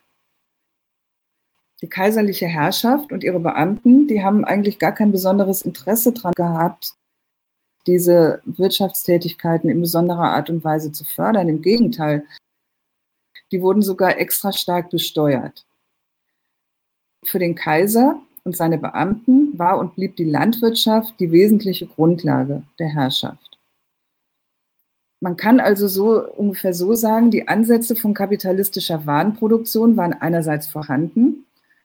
[1.82, 6.94] Die kaiserliche Herrschaft und ihre Beamten, die haben eigentlich gar kein besonderes Interesse daran gehabt,
[7.86, 11.48] diese Wirtschaftstätigkeiten in besonderer Art und Weise zu fördern.
[11.48, 12.24] Im Gegenteil,
[13.52, 15.66] die wurden sogar extra stark besteuert.
[17.24, 22.88] Für den Kaiser und seine Beamten war und blieb die Landwirtschaft die wesentliche Grundlage der
[22.88, 23.49] Herrschaft.
[25.20, 31.44] Man kann also so ungefähr so sagen, die Ansätze von kapitalistischer Warenproduktion waren einerseits vorhanden,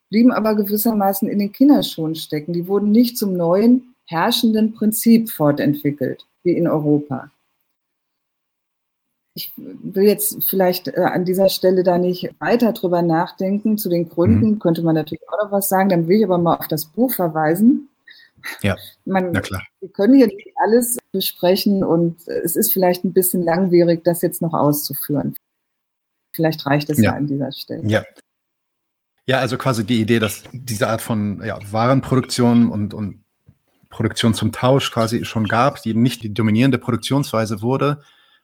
[0.09, 2.53] blieben aber gewissermaßen in den Kinderschuhen stecken.
[2.53, 7.29] Die wurden nicht zum neuen herrschenden Prinzip fortentwickelt, wie in Europa.
[9.37, 13.77] Ich will jetzt vielleicht äh, an dieser Stelle da nicht weiter drüber nachdenken.
[13.77, 14.59] Zu den Gründen mhm.
[14.59, 15.89] könnte man natürlich auch noch was sagen.
[15.89, 17.89] Dann will ich aber mal auf das Buch verweisen.
[18.61, 19.63] Ja, man, na klar.
[19.79, 24.41] Wir können hier nicht alles besprechen und es ist vielleicht ein bisschen langwierig, das jetzt
[24.41, 25.35] noch auszuführen.
[26.33, 27.87] Vielleicht reicht es ja, ja an dieser Stelle.
[27.87, 28.03] Ja.
[29.27, 33.23] Ja, also quasi die Idee, dass diese Art von ja, Warenproduktion und, und
[33.89, 38.03] Produktion zum Tausch quasi schon gab, die nicht die dominierende Produktionsweise wurde,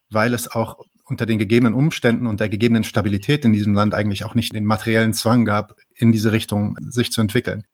[0.10, 4.24] weil es auch unter den gegebenen Umständen und der gegebenen Stabilität in diesem Land eigentlich
[4.24, 7.66] auch nicht den materiellen Zwang gab, in diese Richtung sich zu entwickeln.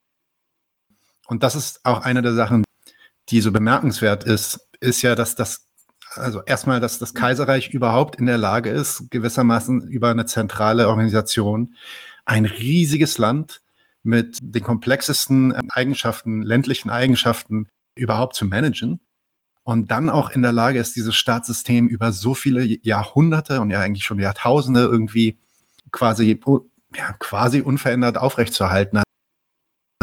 [1.27, 2.63] Und das ist auch eine der Sachen,
[3.29, 5.67] die so bemerkenswert ist, ist ja, dass das,
[6.15, 11.75] also erstmal, dass das Kaiserreich überhaupt in der Lage ist, gewissermaßen über eine zentrale Organisation
[12.25, 13.61] ein riesiges Land
[14.03, 19.01] mit den komplexesten ähm, Eigenschaften, ländlichen Eigenschaften überhaupt zu managen
[19.63, 23.81] und dann auch in der Lage ist, dieses Staatssystem über so viele Jahrhunderte und ja
[23.81, 25.39] eigentlich schon Jahrtausende irgendwie
[25.91, 26.39] quasi,
[26.95, 29.01] ja, quasi unverändert aufrechtzuerhalten.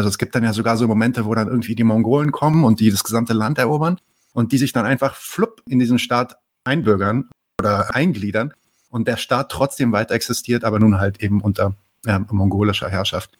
[0.05, 2.79] Also es gibt dann ja sogar so Momente, wo dann irgendwie die Mongolen kommen und
[2.79, 3.97] die das gesamte Land erobern
[4.33, 7.27] und die sich dann einfach flupp in diesen Staat einbürgern
[7.59, 8.53] oder eingliedern
[8.91, 11.73] und der Staat trotzdem weiter existiert, aber nun halt eben unter
[12.05, 13.31] äh, mongolischer Herrschaft.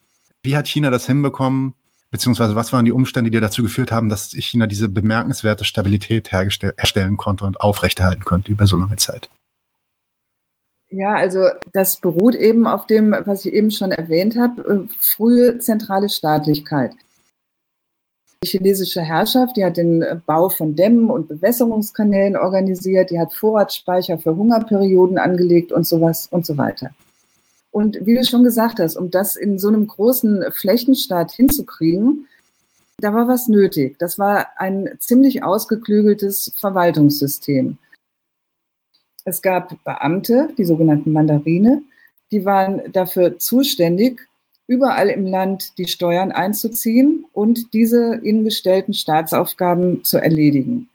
[0.41, 1.75] Wie hat China das hinbekommen,
[2.09, 7.15] beziehungsweise was waren die Umstände, die dazu geführt haben, dass China diese bemerkenswerte Stabilität herstellen
[7.15, 9.29] konnte und aufrechterhalten konnte über so lange Zeit?
[10.95, 15.59] Ja, also das beruht eben auf dem, was ich eben schon erwähnt habe, äh, frühe
[15.59, 16.93] zentrale Staatlichkeit.
[18.41, 24.19] Die chinesische Herrschaft, die hat den Bau von Dämmen und Bewässerungskanälen organisiert, die hat Vorratsspeicher
[24.19, 26.91] für Hungerperioden angelegt und sowas und so weiter.
[27.71, 32.25] Und wie du schon gesagt hast, um das in so einem großen Flächenstaat hinzukriegen,
[32.99, 33.99] da war was nötig.
[33.99, 37.79] Das war ein ziemlich ausgeklügeltes Verwaltungssystem.
[39.25, 41.81] Es gab Beamte, die sogenannten Mandarine,
[42.31, 44.21] die waren dafür zuständig,
[44.67, 50.89] überall im Land die Steuern einzuziehen und diese ihnen gestellten Staatsaufgaben zu erledigen.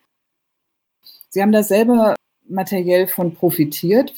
[1.29, 2.15] Sie haben da selber
[2.49, 4.15] materiell von profitiert,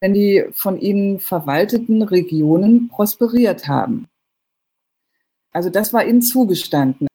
[0.00, 4.08] wenn die von ihnen verwalteten Regionen prosperiert haben.
[5.52, 7.06] Also das war ihnen zugestanden.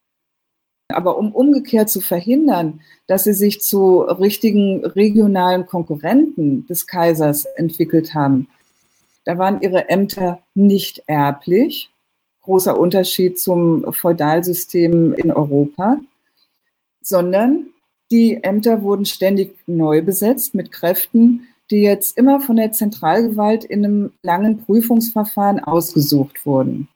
[0.89, 8.13] Aber um umgekehrt zu verhindern, dass sie sich zu richtigen regionalen Konkurrenten des Kaisers entwickelt
[8.13, 8.47] haben,
[9.23, 11.91] da waren ihre Ämter nicht erblich.
[12.41, 15.99] Großer Unterschied zum Feudalsystem in Europa,
[17.01, 17.67] sondern
[18.09, 23.85] die Ämter wurden ständig neu besetzt mit Kräften, die jetzt immer von der Zentralgewalt in
[23.85, 26.87] einem langen Prüfungsverfahren ausgesucht wurden.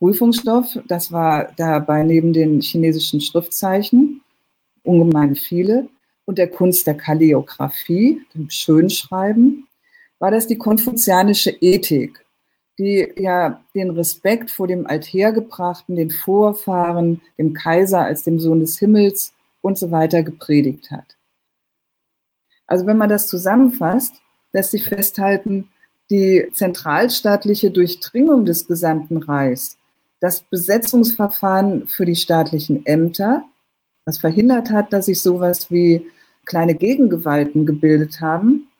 [0.00, 4.22] Prüfungsstoff, das war dabei neben den chinesischen Schriftzeichen
[4.82, 5.88] ungemein viele
[6.24, 9.68] und der Kunst der Kalligraphie, dem Schönschreiben,
[10.18, 12.24] war das die konfuzianische Ethik,
[12.78, 18.78] die ja den Respekt vor dem Althergebrachten, den Vorfahren, dem Kaiser als dem Sohn des
[18.78, 21.18] Himmels und so weiter gepredigt hat.
[22.66, 24.14] Also wenn man das zusammenfasst,
[24.52, 25.68] lässt sich festhalten,
[26.10, 29.76] die zentralstaatliche Durchdringung des gesamten Reichs,
[30.20, 33.44] das Besetzungsverfahren für die staatlichen Ämter,
[34.04, 36.06] was verhindert hat, dass sich sowas wie
[36.44, 38.70] kleine Gegengewalten gebildet haben,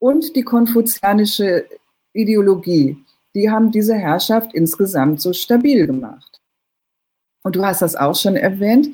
[0.00, 1.66] und die konfuzianische
[2.12, 2.96] Ideologie,
[3.34, 6.40] die haben diese Herrschaft insgesamt so stabil gemacht.
[7.44, 8.88] Und du hast das auch schon erwähnt,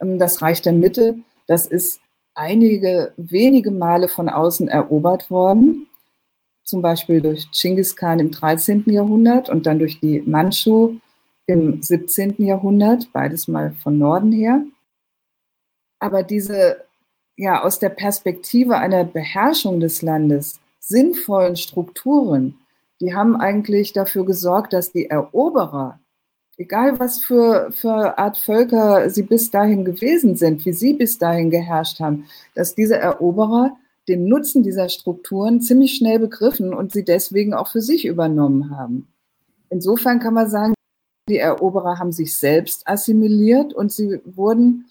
[0.00, 1.16] ähm, das Reich der Mitte,
[1.46, 2.00] das ist
[2.34, 5.86] einige wenige Male von außen erobert worden,
[6.62, 8.84] zum Beispiel durch Genghis Khan im 13.
[8.86, 10.96] Jahrhundert und dann durch die Manchu
[11.48, 12.36] im 17.
[12.38, 14.62] Jahrhundert, beides mal von Norden her.
[15.98, 16.84] Aber diese
[17.36, 22.58] ja aus der Perspektive einer Beherrschung des Landes sinnvollen Strukturen,
[23.00, 25.98] die haben eigentlich dafür gesorgt, dass die Eroberer,
[26.58, 31.50] egal was für, für Art Völker sie bis dahin gewesen sind, wie sie bis dahin
[31.50, 37.54] geherrscht haben, dass diese Eroberer den Nutzen dieser Strukturen ziemlich schnell begriffen und sie deswegen
[37.54, 39.08] auch für sich übernommen haben.
[39.70, 40.74] Insofern kann man sagen,
[41.28, 44.86] die Eroberer haben sich selbst assimiliert und sie wurden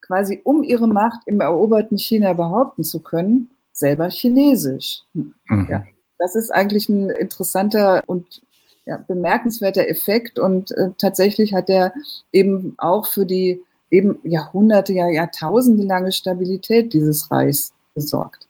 [0.00, 5.02] quasi, um ihre Macht im eroberten China behaupten zu können, selber chinesisch.
[5.12, 5.34] Mhm.
[5.70, 5.84] Ja,
[6.18, 8.42] das ist eigentlich ein interessanter und
[8.86, 11.92] ja, bemerkenswerter Effekt und äh, tatsächlich hat er
[12.32, 18.47] eben auch für die eben Jahrhunderte, ja Jahrtausende lange Stabilität dieses Reichs gesorgt.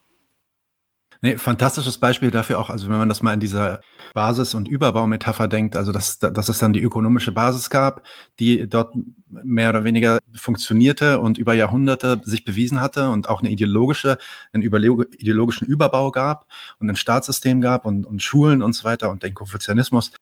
[1.21, 3.81] Nee, fantastisches Beispiel dafür auch, also wenn man das mal in dieser
[4.15, 8.05] Basis- und Überbaumetapher denkt, also dass, dass es dann die ökonomische Basis gab,
[8.39, 8.95] die dort
[9.29, 14.19] mehr oder weniger funktionierte und über Jahrhunderte sich bewiesen hatte und auch eine ideologische,
[14.53, 16.47] einen ideologischen Überbau gab
[16.79, 20.13] und ein Staatssystem gab und, und Schulen und so weiter und den Konfuzianismus.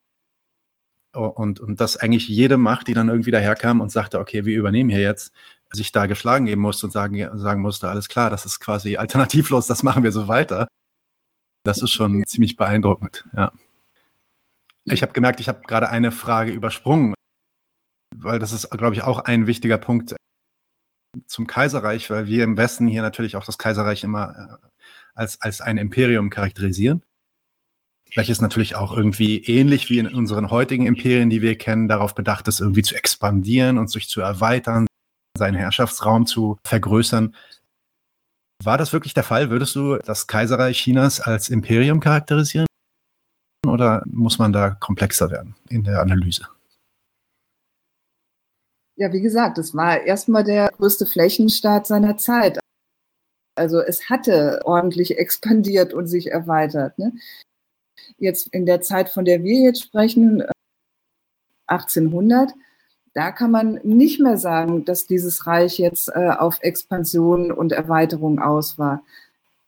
[1.13, 4.91] Und, und dass eigentlich jede Macht, die dann irgendwie daherkam und sagte, okay, wir übernehmen
[4.91, 5.33] hier jetzt,
[5.73, 9.67] sich da geschlagen geben musste und sagen, sagen musste, alles klar, das ist quasi alternativlos,
[9.67, 10.69] das machen wir so weiter.
[11.67, 13.53] Das ist schon ziemlich beeindruckend, ja.
[14.85, 17.15] Ich habe gemerkt, ich habe gerade eine Frage übersprungen,
[18.15, 20.15] weil das ist, glaube ich, auch ein wichtiger Punkt
[21.27, 24.69] zum Kaiserreich, weil wir im Westen hier natürlich auch das Kaiserreich immer äh,
[25.15, 27.03] als, als ein Imperium charakterisieren,
[28.15, 32.47] welches natürlich auch irgendwie ähnlich wie in unseren heutigen Imperien, die wir kennen, darauf bedacht
[32.47, 34.87] ist, irgendwie zu expandieren und sich zu erweitern,
[35.37, 37.35] seinen Herrschaftsraum zu vergrößern.
[38.65, 39.51] War das wirklich der Fall?
[39.51, 42.67] Würdest du das Kaiserreich Chinas als Imperium charakterisieren?
[43.67, 46.49] Oder muss man da komplexer werden in der Analyse?
[48.97, 52.59] Ja, wie gesagt, es war erstmal der größte Flächenstaat seiner Zeit.
[53.55, 56.99] Also es hatte ordentlich expandiert und sich erweitert.
[56.99, 57.13] Ne?
[58.19, 60.43] Jetzt in der Zeit, von der wir jetzt sprechen,
[61.67, 62.53] 1800,
[63.17, 68.41] da kann man nicht mehr sagen, dass dieses Reich jetzt äh, auf Expansion und Erweiterung
[68.41, 69.03] aus war.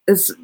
[0.05, 0.37] Es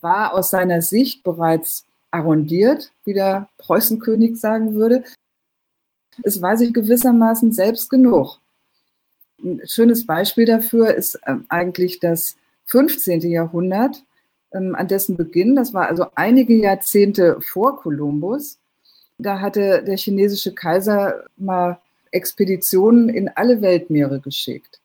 [0.00, 5.02] war aus seiner Sicht bereits arrondiert, wie der Preußenkönig sagen würde.
[6.22, 8.38] Es war sich gewissermaßen selbst genug.
[9.42, 13.22] Ein schönes Beispiel dafür ist äh, eigentlich das 15.
[13.22, 14.04] Jahrhundert,
[14.52, 18.60] ähm, an dessen Beginn, das war also einige Jahrzehnte vor Kolumbus,
[19.18, 21.80] da hatte der chinesische Kaiser mal
[22.14, 24.80] Expeditionen in alle Weltmeere geschickt.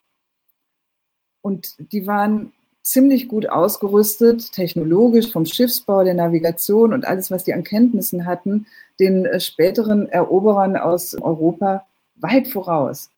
[1.41, 7.53] Und die waren ziemlich gut ausgerüstet, technologisch, vom Schiffsbau, der Navigation und alles, was die
[7.53, 8.65] an Kenntnissen hatten,
[8.99, 13.11] den äh, späteren Eroberern aus Europa weit voraus.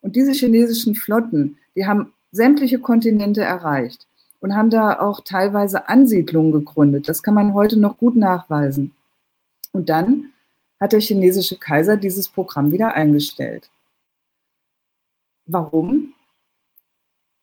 [0.00, 4.06] Und diese chinesischen Flotten, die haben sämtliche Kontinente erreicht
[4.40, 7.08] und haben da auch teilweise Ansiedlungen gegründet.
[7.08, 8.92] Das kann man heute noch gut nachweisen.
[9.72, 10.32] Und dann
[10.80, 13.70] hat der chinesische Kaiser dieses Programm wieder eingestellt.
[15.46, 16.14] Warum?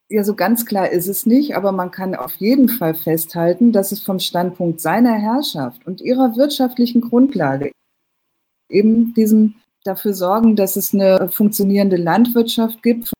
[0.09, 3.91] Ja, so ganz klar ist es nicht, aber man kann auf jeden Fall festhalten, dass
[3.91, 7.71] es vom Standpunkt seiner Herrschaft und ihrer wirtschaftlichen Grundlage
[8.69, 13.11] eben diesem dafür sorgen, dass es eine funktionierende Landwirtschaft gibt,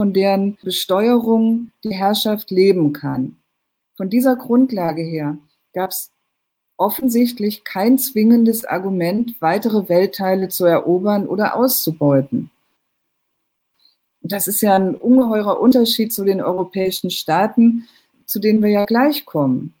[0.00, 3.36] von deren Besteuerung die Herrschaft leben kann.
[3.96, 5.38] Von dieser Grundlage her
[5.74, 6.11] gab es
[6.82, 12.50] offensichtlich kein zwingendes Argument, weitere Weltteile zu erobern oder auszubeuten.
[14.20, 17.86] Das ist ja ein ungeheurer Unterschied zu den europäischen Staaten,
[18.26, 19.74] zu denen wir ja gleich kommen.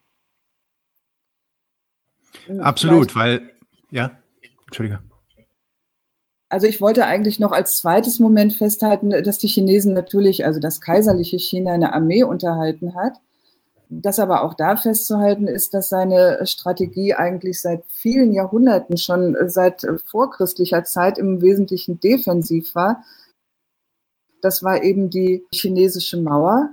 [2.60, 3.50] Absolut, Vielleicht, weil,
[3.90, 4.16] ja,
[4.66, 5.00] Entschuldige.
[6.48, 10.80] Also ich wollte eigentlich noch als zweites Moment festhalten, dass die Chinesen natürlich, also das
[10.80, 13.14] kaiserliche China, eine Armee unterhalten hat
[14.00, 19.86] das aber auch da festzuhalten ist, dass seine Strategie eigentlich seit vielen Jahrhunderten, schon seit
[20.06, 23.04] vorchristlicher Zeit im Wesentlichen defensiv war.
[24.40, 26.70] Das war eben die chinesische Mauer,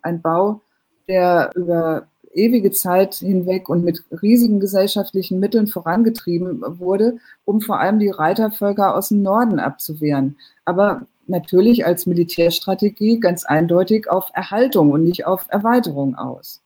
[0.00, 0.62] ein Bau,
[1.06, 7.98] der über ewige Zeit hinweg und mit riesigen gesellschaftlichen Mitteln vorangetrieben wurde, um vor allem
[7.98, 10.36] die Reitervölker aus dem Norden abzuwehren.
[10.64, 16.62] Aber natürlich als Militärstrategie ganz eindeutig auf Erhaltung und nicht auf Erweiterung aus.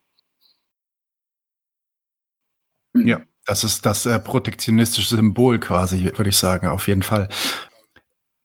[2.93, 7.29] Ja, das ist das äh, protektionistische Symbol quasi, würde ich sagen, auf jeden Fall.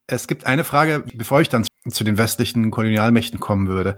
[0.07, 3.97] Es gibt eine Frage, bevor ich dann zu den westlichen Kolonialmächten kommen würde.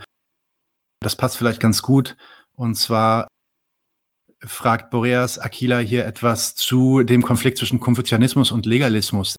[1.01, 2.17] Das passt vielleicht ganz gut.
[2.55, 3.29] Und zwar
[4.41, 9.37] fragt Boreas Aquila hier etwas zu dem Konflikt zwischen Konfuzianismus und Legalismus.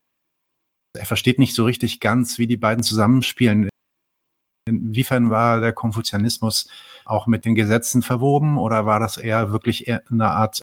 [0.97, 3.69] Er versteht nicht so richtig ganz, wie die beiden zusammenspielen.
[4.67, 6.69] Inwiefern war der Konfuzianismus
[7.05, 10.61] auch mit den Gesetzen verwoben oder war das eher wirklich eher eine Art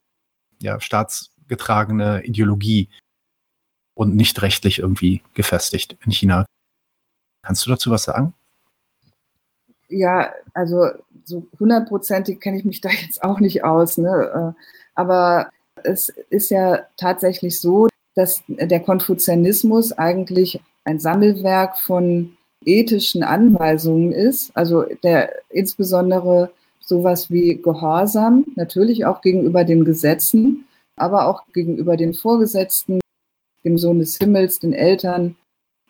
[0.61, 2.89] ja, staatsgetragene Ideologie
[3.95, 6.47] und nicht rechtlich irgendwie gefestigt in China?
[7.43, 8.35] Kannst du dazu was sagen?
[9.89, 10.91] Ja, also
[11.25, 13.99] so hundertprozentig kenne ich mich da jetzt auch nicht aus.
[13.99, 14.55] Ne?
[14.57, 14.63] Äh,
[14.95, 15.51] aber
[15.85, 24.51] es ist ja tatsächlich so, dass der Konfuzianismus eigentlich ein Sammelwerk von ethischen Anweisungen ist,
[24.57, 26.51] also der insbesondere
[26.81, 30.65] sowas wie Gehorsam, natürlich auch gegenüber den Gesetzen,
[30.97, 33.01] aber auch gegenüber den Vorgesetzten,
[33.65, 35.37] dem Sohn des Himmels, den Eltern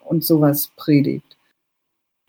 [0.04, 1.36] und sowas predigt.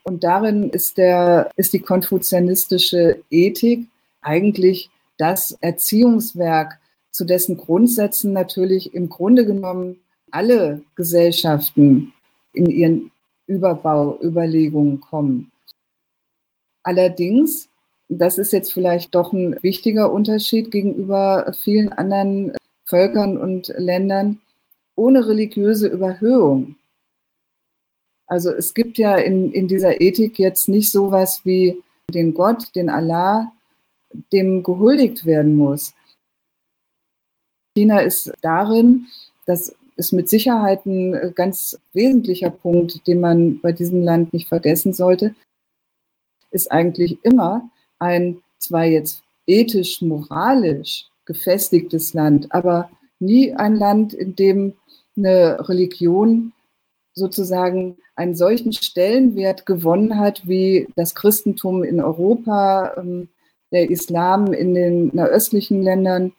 [0.04, 3.88] Und darin ist, der, ist die konfuzianistische Ethik
[4.22, 6.80] eigentlich das Erziehungswerk,
[7.18, 10.00] zu dessen Grundsätzen natürlich im Grunde genommen
[10.30, 12.14] alle Gesellschaften
[12.54, 13.12] in ihren
[13.48, 15.52] Überbauüberlegungen kommen.
[16.84, 17.70] Allerdings,
[18.08, 22.56] das ist jetzt vielleicht doch ein wichtiger Unterschied gegenüber vielen anderen
[22.86, 24.40] Völkern und Ländern,
[24.96, 26.76] ohne religiöse Überhöhung.
[28.28, 31.82] Also es gibt ja in, in dieser Ethik jetzt nicht sowas wie
[32.14, 33.52] den Gott, den Allah,
[34.32, 35.96] dem gehuldigt werden muss.
[37.78, 39.06] China ist darin,
[39.46, 44.94] das ist mit Sicherheit ein ganz wesentlicher Punkt, den man bei diesem Land nicht vergessen
[44.94, 45.36] sollte,
[46.50, 47.70] ist eigentlich immer
[48.00, 54.74] ein zwar jetzt ethisch, moralisch gefestigtes Land, aber nie ein Land, in dem
[55.16, 56.54] eine Religion
[57.14, 63.30] sozusagen einen solchen Stellenwert gewonnen hat wie das Christentum in Europa, ähm,
[63.72, 66.34] der Islam in den östlichen Ländern,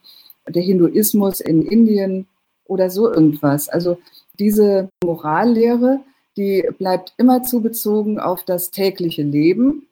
[0.49, 2.27] der Hinduismus in Indien
[2.65, 3.69] oder so irgendwas.
[3.69, 3.99] Also
[4.39, 6.01] diese Morallehre,
[6.37, 9.89] die bleibt immer zu bezogen auf das tägliche Leben,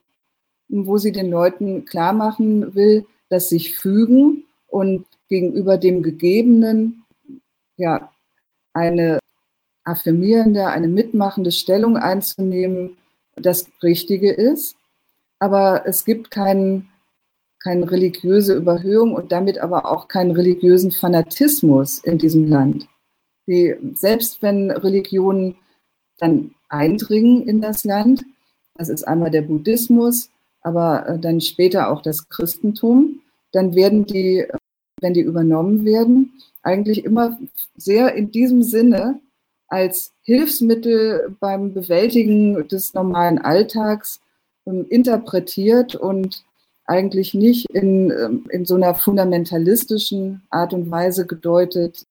[0.69, 7.03] wo sie den Leuten klar machen will, dass sich fügen und gegenüber dem Gegebenen
[7.75, 8.11] ja
[8.73, 9.19] eine
[9.83, 12.97] affirmierende, eine mitmachende Stellung einzunehmen,
[13.35, 14.75] das Richtige ist.
[15.39, 16.89] Aber es gibt keinen
[17.67, 22.87] keine religiöse Überhöhung und damit aber auch keinen religiösen Fanatismus in diesem Land.
[23.45, 25.57] Die, selbst wenn Religionen
[26.17, 28.23] dann eindringen in das Land,
[28.75, 30.29] das ist einmal der Buddhismus,
[30.61, 33.19] aber äh, dann später auch das Christentum,
[33.51, 34.47] dann werden die,
[35.01, 37.37] wenn die übernommen werden, eigentlich immer
[37.75, 39.19] sehr in diesem Sinne
[39.67, 44.21] als Hilfsmittel beim Bewältigen des normalen Alltags
[44.65, 46.46] ähm, interpretiert und
[46.87, 52.05] eigentlich nicht in, ähm, in so einer fundamentalistischen Art und Weise gedeutet,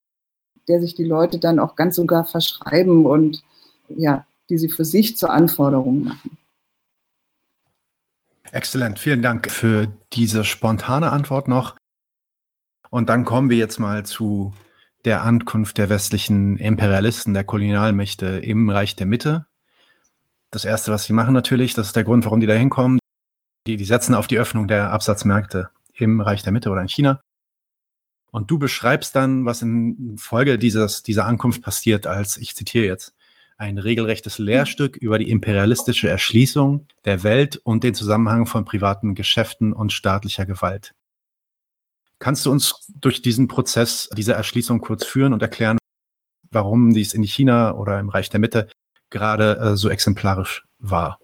[0.67, 3.43] der sich die Leute dann auch ganz sogar verschreiben und
[3.89, 6.37] ja, die sie für sich zur Anforderung machen.
[8.51, 11.75] Exzellent, vielen Dank für diese spontane Antwort noch.
[12.89, 14.53] Und dann kommen wir jetzt mal zu
[15.03, 19.45] der Ankunft der westlichen Imperialisten, der Kolonialmächte im Reich der Mitte.
[20.51, 22.99] Das Erste, was sie machen natürlich, das ist der Grund, warum die da hinkommen,
[23.67, 27.21] die, die setzen auf die Öffnung der Absatzmärkte im Reich der Mitte oder in China.
[28.31, 33.13] Und du beschreibst dann, was in Folge dieses, dieser Ankunft passiert, als, ich zitiere jetzt,
[33.57, 39.73] ein regelrechtes Lehrstück über die imperialistische Erschließung der Welt und den Zusammenhang von privaten Geschäften
[39.73, 40.93] und staatlicher Gewalt.
[42.19, 45.77] Kannst du uns durch diesen Prozess dieser Erschließung kurz führen und erklären,
[46.51, 48.69] warum dies in China oder im Reich der Mitte
[49.09, 51.19] gerade äh, so exemplarisch war?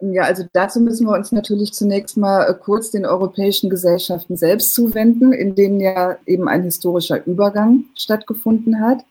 [0.00, 4.74] Ja, also dazu müssen wir uns natürlich zunächst mal äh, kurz den europäischen Gesellschaften selbst
[4.74, 9.04] zuwenden, in denen ja eben ein historischer Übergang stattgefunden hat.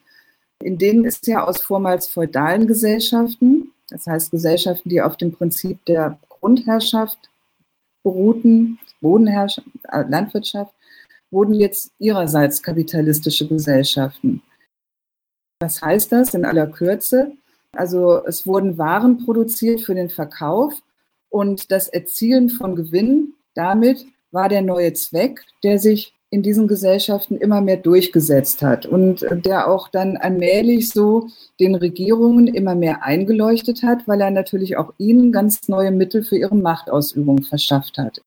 [0.63, 5.83] In denen ist ja aus vormals feudalen Gesellschaften, das heißt Gesellschaften, die auf dem Prinzip
[5.85, 7.29] der Grundherrschaft
[8.03, 10.73] beruhten, Bodenherrschaft, äh, Landwirtschaft,
[11.31, 14.41] wurden jetzt ihrerseits kapitalistische Gesellschaften.
[15.59, 17.33] Was heißt das in aller Kürze?
[17.73, 20.81] Also es wurden Waren produziert für den Verkauf
[21.29, 27.37] und das Erzielen von Gewinn damit war der neue Zweck, der sich in diesen Gesellschaften
[27.37, 33.81] immer mehr durchgesetzt hat und der auch dann allmählich so den Regierungen immer mehr eingeleuchtet
[33.81, 38.21] hat, weil er natürlich auch ihnen ganz neue Mittel für ihre Machtausübung verschafft hat.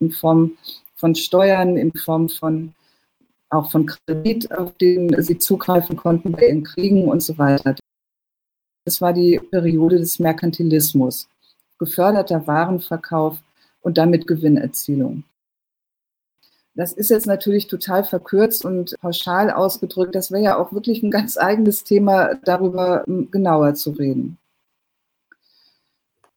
[0.00, 0.52] In Form
[0.94, 2.72] von Steuern, in Form von
[3.50, 7.76] auch von Kredit, auf den sie zugreifen konnten bei ihren Kriegen und so weiter.
[8.86, 11.28] Das war die Periode des Merkantilismus,
[11.76, 13.36] geförderter Warenverkauf
[13.82, 15.24] und damit Gewinnerzielung.
[16.76, 20.14] Das ist jetzt natürlich total verkürzt und pauschal ausgedrückt.
[20.14, 24.38] Das wäre ja auch wirklich ein ganz eigenes Thema, darüber genauer zu reden.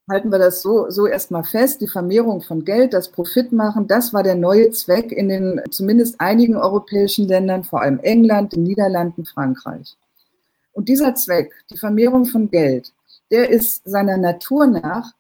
[0.10, 1.82] Halten wir das so, so erstmal fest.
[1.82, 6.56] Die Vermehrung von Geld, das Profitmachen, das war der neue Zweck in den zumindest einigen
[6.56, 9.96] europäischen Ländern, vor allem England, den Niederlanden, Frankreich.
[10.72, 12.94] Und dieser Zweck, die Vermehrung von Geld,
[13.32, 15.14] der ist seiner Natur nach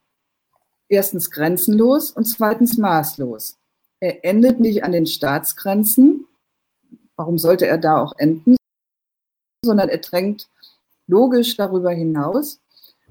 [0.88, 3.58] erstens grenzenlos und zweitens maßlos.
[4.00, 6.26] Er endet nicht an den Staatsgrenzen.
[7.16, 8.56] Warum sollte er da auch enden?
[9.64, 10.50] Sondern er drängt
[11.08, 12.60] logisch darüber hinaus.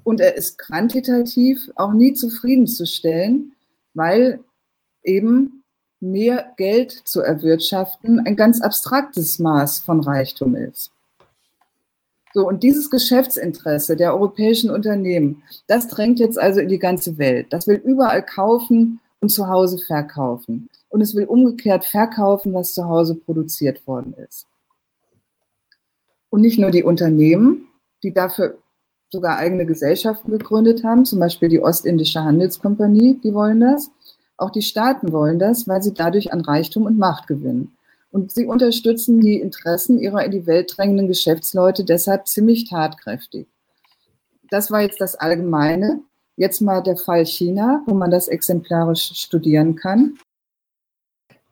[0.02, 3.54] Und er ist quantitativ auch nie zufriedenzustellen,
[3.94, 4.42] weil
[5.02, 5.62] eben
[6.00, 10.92] mehr Geld zu erwirtschaften ein ganz abstraktes Maß von Reichtum ist.
[12.38, 17.48] So, und dieses Geschäftsinteresse der europäischen Unternehmen, das drängt jetzt also in die ganze Welt.
[17.50, 20.68] Das will überall kaufen und zu Hause verkaufen.
[20.88, 24.46] Und es will umgekehrt verkaufen, was zu Hause produziert worden ist.
[26.30, 27.66] Und nicht nur die Unternehmen,
[28.04, 28.58] die dafür
[29.10, 33.90] sogar eigene Gesellschaften gegründet haben, zum Beispiel die Ostindische Handelskompanie, die wollen das.
[34.36, 37.76] Auch die Staaten wollen das, weil sie dadurch an Reichtum und Macht gewinnen.
[38.10, 43.46] Und sie unterstützen die Interessen ihrer in die Welt drängenden Geschäftsleute deshalb ziemlich tatkräftig.
[44.50, 46.00] Das war jetzt das Allgemeine.
[46.36, 50.18] Jetzt mal der Fall China, wo man das exemplarisch studieren kann.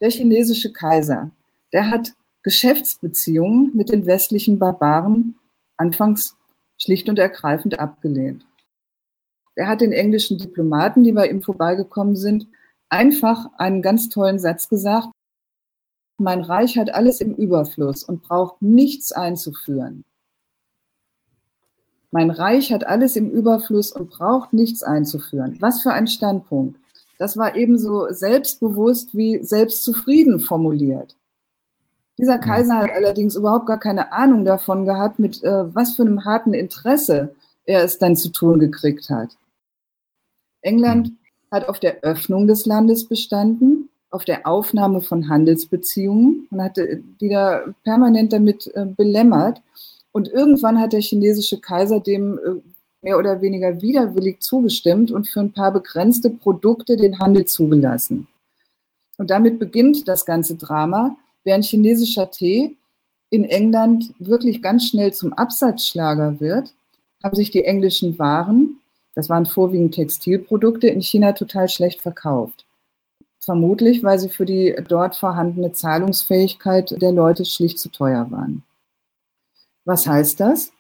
[0.01, 1.31] Der chinesische Kaiser,
[1.73, 5.37] der hat Geschäftsbeziehungen mit den westlichen Barbaren
[5.77, 6.37] anfangs
[6.79, 8.47] schlicht und ergreifend abgelehnt.
[9.57, 12.47] Er hat den englischen Diplomaten, die bei ihm vorbeigekommen sind,
[12.89, 15.09] einfach einen ganz tollen Satz gesagt,
[16.19, 20.05] mein Reich hat alles im Überfluss und braucht nichts einzuführen.
[22.11, 25.57] Mein Reich hat alles im Überfluss und braucht nichts einzuführen.
[25.61, 26.81] Was für ein Standpunkt.
[27.19, 31.17] Das war ebenso selbstbewusst wie selbstzufrieden formuliert.
[32.19, 36.25] Dieser Kaiser hat allerdings überhaupt gar keine Ahnung davon gehabt, mit äh, was für einem
[36.25, 37.35] harten Interesse
[37.67, 39.37] er es dann zu tun gekriegt hat.
[40.62, 41.12] England
[41.51, 47.29] hat auf der Öffnung des Landes bestanden auf der Aufnahme von Handelsbeziehungen und hatte die
[47.29, 49.61] da permanent damit äh, belämmert.
[50.11, 52.61] Und irgendwann hat der chinesische Kaiser dem äh,
[53.03, 58.27] mehr oder weniger widerwillig zugestimmt und für ein paar begrenzte Produkte den Handel zugelassen.
[59.19, 62.75] Und damit beginnt das ganze Drama, während chinesischer Tee
[63.29, 66.75] in England wirklich ganz schnell zum Absatzschlager wird,
[67.23, 68.81] haben sich die englischen Waren,
[69.14, 72.66] das waren vorwiegend Textilprodukte, in China total schlecht verkauft.
[73.47, 78.64] Vermutlich, weil sie für die dort vorhandene Zahlungsfähigkeit der Leute schlicht zu teuer waren.
[79.84, 80.72] Was heißt das?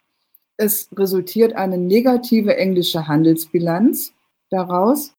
[0.56, 4.12] Es resultiert eine negative englische Handelsbilanz
[4.50, 5.14] daraus,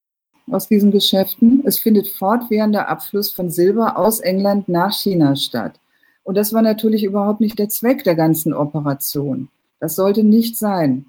[0.51, 1.63] aus diesen Geschäften.
[1.65, 5.79] Es findet fortwährender Abfluss von Silber aus England nach China statt.
[6.23, 9.47] Und das war natürlich überhaupt nicht der Zweck der ganzen Operation.
[9.79, 11.05] Das sollte nicht sein.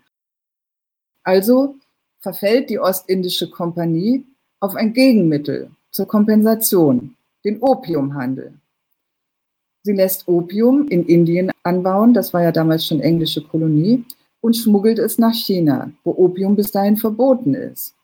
[1.25, 1.75] Also
[2.21, 4.25] verfällt die Ostindische Kompanie
[4.61, 8.55] auf ein Gegenmittel, zur Kompensation, den Opiumhandel.
[9.83, 14.05] Sie lässt Opium in Indien anbauen, das war ja damals schon englische Kolonie,
[14.41, 17.95] und schmuggelt es nach China, wo Opium bis dahin verboten ist.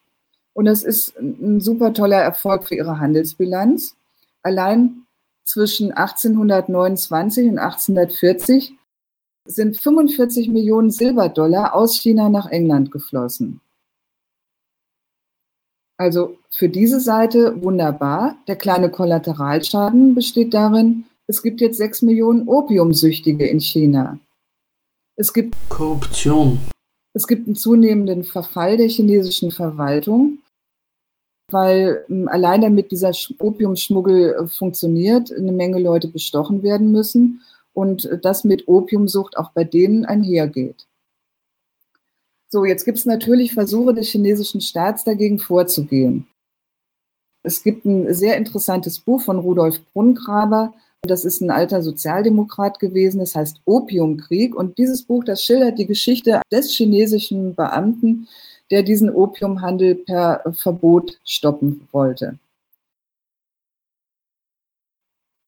[0.53, 3.97] Und das ist ein super toller Erfolg für ihre Handelsbilanz.
[4.43, 5.05] Allein
[5.45, 8.74] zwischen 1829 und 1840
[9.47, 13.61] sind 45 Millionen Silberdollar aus China nach England geflossen.
[15.97, 18.37] Also für diese Seite wunderbar.
[18.49, 24.19] Der kleine Kollateralschaden besteht darin, es gibt jetzt sechs Millionen Opiumsüchtige in China.
[25.17, 26.59] Es gibt Korruption.
[27.15, 30.39] Es gibt einen zunehmenden Verfall der chinesischen Verwaltung,
[31.51, 37.43] weil ähm, allein damit dieser Opiumschmuggel äh, funktioniert, eine Menge Leute bestochen werden müssen
[37.73, 40.87] und das mit Opiumsucht auch bei denen einhergeht.
[42.55, 46.29] So, jetzt gibt es natürlich Versuche des chinesischen Staats dagegen vorzugehen.
[47.43, 50.73] Es gibt ein sehr interessantes Buch von Rudolf Brunngraber.
[51.03, 53.19] Das ist ein alter Sozialdemokrat gewesen.
[53.19, 54.55] Das heißt Opiumkrieg.
[54.55, 58.29] Und dieses Buch, das schildert die Geschichte des chinesischen Beamten,
[58.71, 62.39] der diesen Opiumhandel per Verbot stoppen wollte.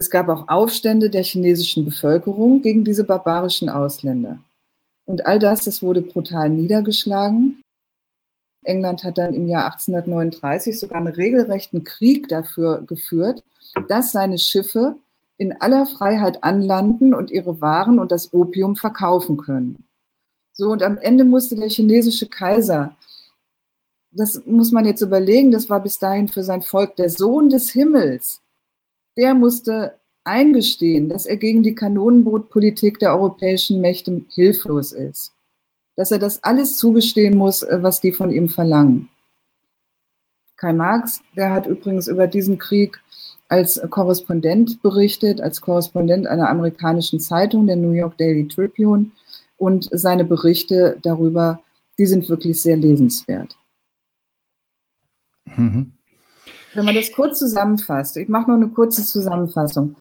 [0.01, 4.41] Es gab auch Aufstände der chinesischen Bevölkerung gegen diese barbarischen Ausländer.
[5.07, 7.63] Und all das, das wurde brutal niedergeschlagen.
[8.65, 13.45] England hat dann im Jahr 1839 sogar einen regelrechten Krieg dafür geführt,
[13.89, 14.97] dass seine Schiffe
[15.39, 19.87] in aller Freiheit anlanden und ihre Waren und das Opium verkaufen können.
[20.53, 22.97] So, und am Ende musste der chinesische Kaiser,
[24.11, 27.71] das muss man jetzt überlegen, das war bis dahin für sein Volk der Sohn des
[27.71, 28.41] Himmels,
[29.17, 35.33] der musste eingestehen, dass er gegen die Kanonenbootpolitik der europäischen Mächte hilflos ist.
[35.95, 39.09] Dass er das alles zugestehen muss, äh, was die von ihm verlangen.
[40.57, 43.01] Karl Marx, der hat übrigens über diesen Krieg
[43.49, 49.11] als Korrespondent berichtet, als Korrespondent einer amerikanischen Zeitung, der New York Daily Tribune.
[49.59, 51.61] Und seine Berichte darüber,
[51.99, 53.57] die sind wirklich sehr lesenswert.
[55.45, 55.93] Mhm.
[56.74, 59.97] Wenn man das kurz zusammenfasst, ich mache noch eine kurze Zusammenfassung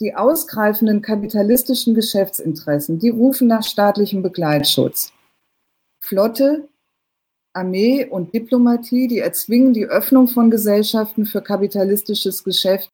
[0.00, 5.12] die ausgreifenden kapitalistischen Geschäftsinteressen, die rufen nach staatlichem Begleitschutz.
[6.02, 6.68] Flotte,
[7.52, 12.90] Armee und Diplomatie, die erzwingen die Öffnung von Gesellschaften für kapitalistisches Geschäft,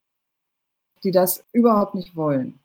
[1.04, 2.58] die das überhaupt nicht wollen.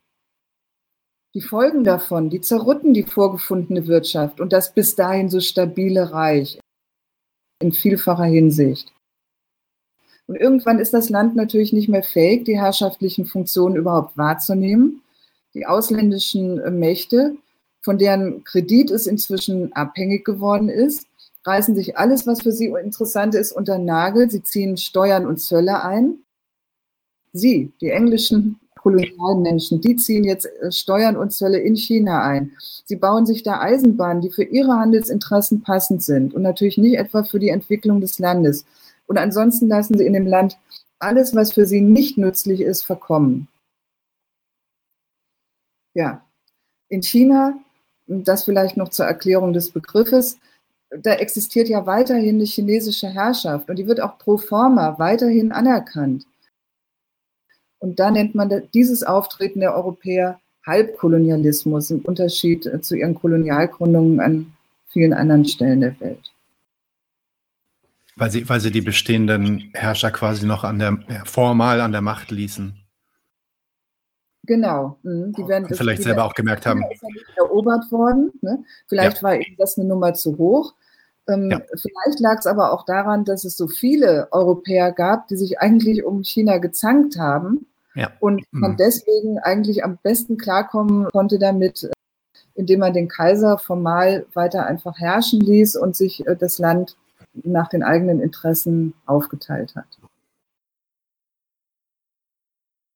[1.33, 6.59] Die Folgen davon, die zerrütten die vorgefundene Wirtschaft und das bis dahin so stabile Reich
[7.61, 8.91] in vielfacher Hinsicht.
[10.31, 15.01] Und irgendwann ist das Land natürlich nicht mehr fähig, die herrschaftlichen Funktionen überhaupt wahrzunehmen.
[15.53, 17.35] Die ausländischen äh, Mächte,
[17.81, 21.05] von deren Kredit es inzwischen abhängig geworden ist,
[21.43, 24.31] reißen sich alles, was für sie interessant ist, unter Nagel.
[24.31, 26.19] Sie ziehen Steuern und Zölle ein.
[27.33, 32.53] Sie, die englischen kolonialen Menschen, die ziehen jetzt äh, Steuern und Zölle in China ein.
[32.85, 37.25] Sie bauen sich da Eisenbahnen, die für ihre Handelsinteressen passend sind und natürlich nicht etwa
[37.25, 38.63] für die Entwicklung des Landes.
[39.11, 40.57] Und ansonsten lassen sie in dem Land
[40.99, 43.49] alles, was für sie nicht nützlich ist, verkommen.
[45.93, 46.25] Ja,
[46.87, 47.59] in China,
[48.07, 50.39] das vielleicht noch zur Erklärung des Begriffes,
[50.91, 56.25] da existiert ja weiterhin eine chinesische Herrschaft und die wird auch pro forma weiterhin anerkannt.
[57.79, 64.53] Und da nennt man dieses Auftreten der Europäer Halbkolonialismus im Unterschied zu ihren Kolonialgründungen an
[64.87, 66.30] vielen anderen Stellen der Welt.
[68.21, 72.29] Weil sie, weil sie die bestehenden Herrscher quasi noch an der, formal an der Macht
[72.29, 72.77] ließen.
[74.43, 74.99] Genau.
[75.01, 75.33] Mhm.
[75.33, 76.83] Die werden, vielleicht das, selber auch gemerkt haben.
[76.91, 78.31] Ist ja nicht erobert worden.
[78.41, 78.63] Ne?
[78.85, 79.23] Vielleicht ja.
[79.23, 80.75] war eben das eine Nummer zu hoch.
[81.27, 81.61] Ähm, ja.
[81.69, 86.03] Vielleicht lag es aber auch daran, dass es so viele Europäer gab, die sich eigentlich
[86.03, 87.65] um China gezankt haben
[87.95, 88.11] ja.
[88.19, 88.77] und man mhm.
[88.77, 91.89] deswegen eigentlich am besten klarkommen konnte damit,
[92.53, 96.97] indem man den Kaiser formal weiter einfach herrschen ließ und sich äh, das Land
[97.33, 99.85] nach den eigenen Interessen aufgeteilt hat.